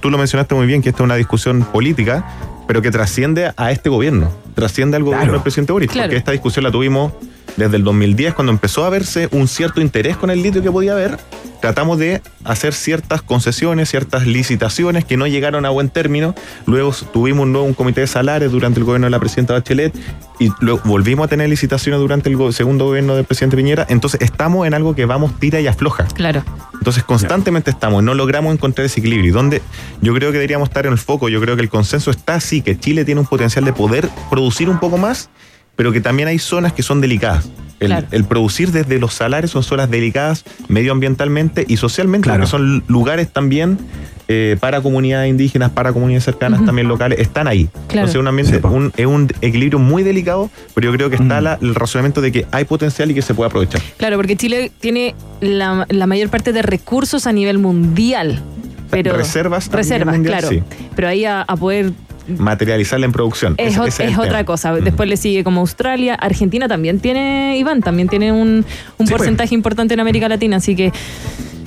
[0.00, 2.26] tú lo mencionaste muy bien, que esta es una discusión política,
[2.66, 5.32] pero que trasciende a este gobierno, trasciende al gobierno Claro.
[5.34, 6.08] del presidente Boric, Claro.
[6.08, 7.12] porque esta discusión la tuvimos
[7.56, 10.92] desde el 2010, cuando empezó a verse un cierto interés con el litio que podía
[10.92, 11.18] haber,
[11.60, 16.34] tratamos de hacer ciertas concesiones, ciertas licitaciones que no llegaron a buen término.
[16.66, 19.94] Luego tuvimos un nuevo un comité de salarios durante el gobierno de la presidenta Bachelet
[20.40, 23.86] y luego volvimos a tener licitaciones durante el go- segundo gobierno del presidente Piñera.
[23.88, 26.04] Entonces estamos en algo que vamos tira y afloja.
[26.06, 26.42] Claro.
[26.74, 29.28] Entonces constantemente estamos, no logramos encontrar ese equilibrio.
[29.28, 29.62] Y donde
[30.00, 32.62] yo creo que deberíamos estar en el foco, yo creo que el consenso está así,
[32.62, 35.30] que Chile tiene un potencial de poder producir un poco más,
[35.76, 37.48] pero que también hay zonas que son delicadas.
[37.80, 38.06] El, Claro.
[38.12, 42.40] el producir desde los salarios son zonas delicadas medioambientalmente y socialmente, Claro.
[42.42, 43.78] porque son lugares también
[44.28, 47.64] eh, para comunidades indígenas, para comunidades cercanas, también locales, están ahí.
[47.88, 48.06] Claro.
[48.06, 48.68] Entonces un ambiente, Sí, po.
[48.68, 51.44] un- es un equilibrio muy delicado, pero yo creo que está Mm.
[51.44, 53.82] la- el razonamiento de que hay potencial y que se puede aprovechar.
[53.98, 58.40] Claro, porque Chile tiene la, la mayor parte de recursos a nivel mundial.
[58.90, 60.48] Pero, Reservas Reservas, mundial, claro.
[60.48, 60.62] sí.
[60.94, 61.92] Pero ahí a, a poder
[62.26, 63.54] materializarla en producción.
[63.58, 64.44] Es, otra tema.
[64.44, 64.72] cosa.
[64.74, 66.14] Después le sigue como Australia.
[66.14, 68.64] Argentina también tiene, Iván, también tiene un, un Sí,
[68.98, 69.10] pues.
[69.10, 70.56] porcentaje importante en América Latina.
[70.56, 70.92] Así que,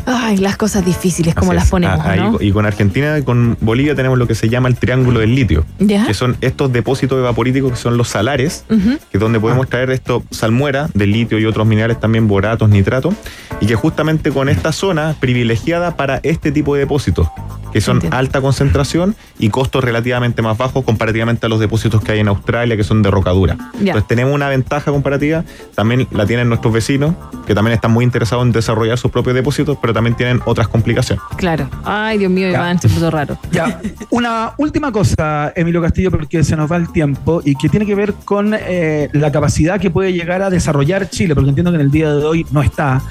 [0.05, 1.71] ay, las cosas difíciles, como Así las es.
[1.71, 5.19] ponemos, Ah, co- Y con Argentina con Bolivia tenemos lo que se llama el triángulo
[5.19, 6.05] del litio, ¿Ya?
[6.05, 9.41] que son estos depósitos evaporíticos que son los salares, que es donde Ah.
[9.41, 13.15] podemos traer esto salmuera de litio y otros minerales también, boratos, nitratos,
[13.61, 17.27] y que justamente con esta zona privilegiada para este tipo de depósitos,
[17.73, 18.17] que son Entiendo.
[18.17, 22.77] alta concentración y costos relativamente más bajos comparativamente a los depósitos que hay en Australia,
[22.77, 23.57] que son de rocadura.
[23.79, 25.43] Entonces tenemos una ventaja comparativa,
[25.75, 29.77] también la tienen nuestros vecinos, que también están muy interesados en desarrollar sus propios depósitos,
[29.81, 31.23] pero también tienen otras complicaciones.
[31.37, 31.67] Claro.
[31.83, 32.49] Ay, Dios mío.
[32.49, 33.37] Iván, se puso raro.
[33.51, 33.81] Ya,
[34.11, 37.95] una última cosa, Emilio Castillo, porque se nos va el tiempo y que tiene que
[37.95, 41.81] ver con eh, la capacidad que puede llegar a desarrollar Chile, porque entiendo que en
[41.81, 43.01] el día de hoy no está,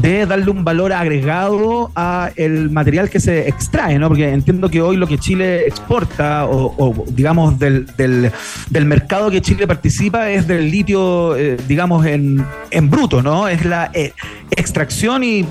[0.00, 4.08] de darle un valor agregado a el material que se extrae, ¿no?
[4.08, 8.32] Porque entiendo que hoy lo que Chile exporta o, o, digamos del, del,
[8.70, 13.48] del mercado que Chile participa es del litio, eh, digamos, en, en bruto, ¿no?
[13.48, 14.12] Es la eh,
[14.50, 15.46] extracción y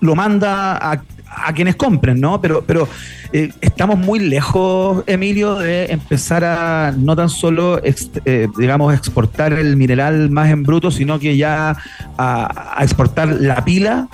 [0.00, 2.40] lo manda a, a quienes compren, ¿no?
[2.40, 2.88] Pero, pero
[3.32, 9.52] eh, estamos muy lejos, Emilio, de empezar a no tan solo, ex- eh, digamos, exportar
[9.52, 11.76] el mineral más en bruto, sino que ya
[12.16, 14.08] a, a exportar la pila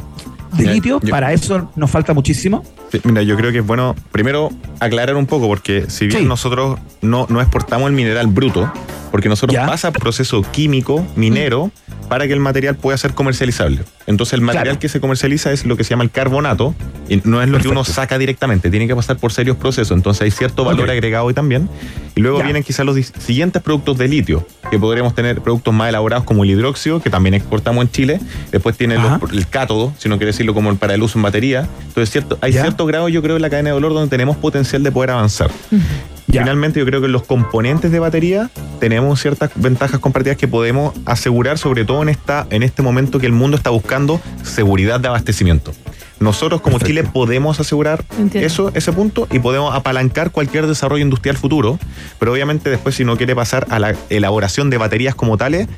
[0.52, 1.00] de litio.
[1.10, 2.62] Para eso nos falta muchísimo.
[3.04, 6.24] Mira, yo creo que es bueno primero aclarar un poco, porque si bien Sí.
[6.26, 8.70] nosotros no, no exportamos el mineral bruto,
[9.10, 9.66] porque nosotros Ya.
[9.66, 11.70] pasa proceso químico, minero,
[12.08, 13.80] para que el material pueda ser comercializable.
[14.06, 14.78] Entonces el material Claro.
[14.80, 16.74] que se comercializa es lo que se llama el carbonato,
[17.08, 20.22] y no es lo que uno saca directamente, tiene que pasar por serios procesos, entonces
[20.22, 21.68] hay cierto valor agregado ahí también.
[22.16, 22.44] Y luego Ya.
[22.44, 26.50] vienen quizás los siguientes productos de litio, que podríamos tener productos más elaborados como el
[26.50, 28.20] hidróxido, que también exportamos en Chile,
[28.52, 28.96] después tiene
[29.32, 31.66] el cátodo, si no quiere decirlo como el para el uso en batería.
[31.88, 32.62] Entonces cierto, hay Ya.
[32.62, 35.50] cierto grado, yo creo, en la cadena de dolor donde tenemos potencial de poder avanzar.
[36.26, 36.40] Ya.
[36.42, 40.94] Finalmente, yo creo que en los componentes de batería tenemos ciertas ventajas comparativas que podemos
[41.06, 45.08] asegurar, sobre todo en, esta, en este momento que el mundo está buscando seguridad de
[45.08, 45.72] abastecimiento.
[46.20, 47.02] Nosotros como Perfecto.
[47.02, 48.46] Chile podemos asegurar Entiendo.
[48.46, 51.78] eso, ese punto y podemos apalancar cualquier desarrollo industrial futuro,
[52.18, 55.68] pero obviamente después si no quiere pasar a la elaboración de baterías como tales,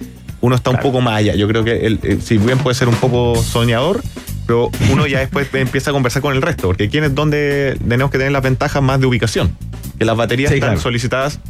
[0.42, 1.34] uno está un poco más allá.
[1.34, 4.02] Yo creo que el- el- si bien puede ser un poco soñador,
[4.46, 8.10] pero uno ya después empieza a conversar con el resto, porque aquí es donde tenemos
[8.10, 9.56] que tener las ventajas más de ubicación,
[9.98, 10.80] que las baterías Sí, están claro.
[10.82, 11.40] solicitadas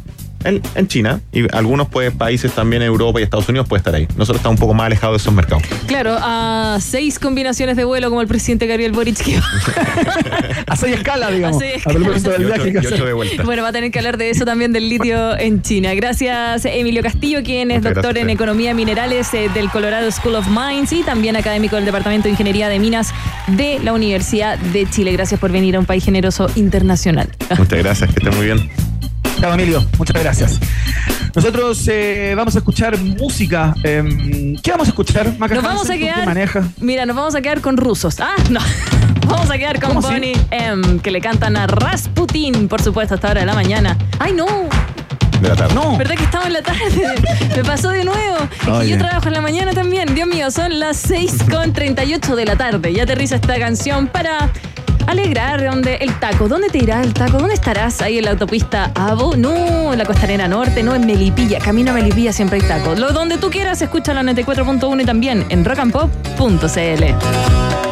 [0.43, 4.07] en, en China y algunos pues, países también, Europa y Estados Unidos, puede estar ahí.
[4.17, 5.63] Nosotros estamos un poco más alejados de esos mercados.
[5.87, 9.17] Claro, a seis combinaciones de vuelo como el presidente Gabriel Boric.
[9.17, 9.37] que-
[10.67, 11.57] A seis escalas, digamos.
[11.61, 13.05] A seis A propósito del Y ocho, viaje que y ocho hace.
[13.05, 13.43] de vuelta.
[13.43, 15.93] Bueno, va a tener que hablar de eso también del litio en China.
[15.95, 18.29] Gracias, Emilio Castillo, quien es Muchas doctor gracias, en.
[18.29, 22.69] Economía Minerales eh, del Colorado School of Mines y también académico del Departamento de Ingeniería
[22.69, 23.13] de Minas
[23.47, 25.11] de la Universidad de Chile.
[25.13, 27.29] Gracias por venir a un país generoso internacional.
[27.57, 28.86] Muchas gracias, que estén muy bien.
[29.39, 29.85] Chao, Emilio.
[29.97, 30.59] Muchas gracias.
[31.35, 33.75] Nosotros eh, vamos a escuchar música.
[33.83, 35.95] Em, ¿Qué vamos a escuchar, Maca Nos vamos Hansen?
[35.95, 36.25] a ¿Tú qué quedar.
[36.25, 36.63] maneja?
[36.77, 38.19] Mira, nos vamos a quedar con rusos.
[38.19, 38.59] Ah, no.
[39.27, 39.99] Vamos a quedar con.
[40.01, 43.97] Bonnie M, que le cantan a Rasputin, por supuesto, hasta hora de la mañana.
[44.19, 44.45] ¡Ay, no!
[45.41, 45.75] De la tarde.
[45.75, 45.97] No.
[45.97, 47.13] ¿Verdad que estamos en la tarde?
[47.57, 48.37] Me pasó de nuevo.
[48.39, 50.15] Es que yo trabajo en la mañana también.
[50.15, 52.93] Dios mío, son las 6 con 38 de la tarde.
[52.93, 54.49] Ya aterriza esta canción para
[55.07, 56.47] alegrar donde el taco.
[56.47, 57.39] ¿Dónde te irá el taco?
[57.39, 58.01] ¿Dónde estarás?
[58.01, 59.35] Ahí en la autopista Avo.
[59.35, 61.59] No, en la costanera norte, no, en Melipilla.
[61.59, 62.95] Camino a Melipilla siempre hay taco.
[62.95, 67.86] Lo donde tú quieras, escucha la 94.1 y también en rockandpop.cl.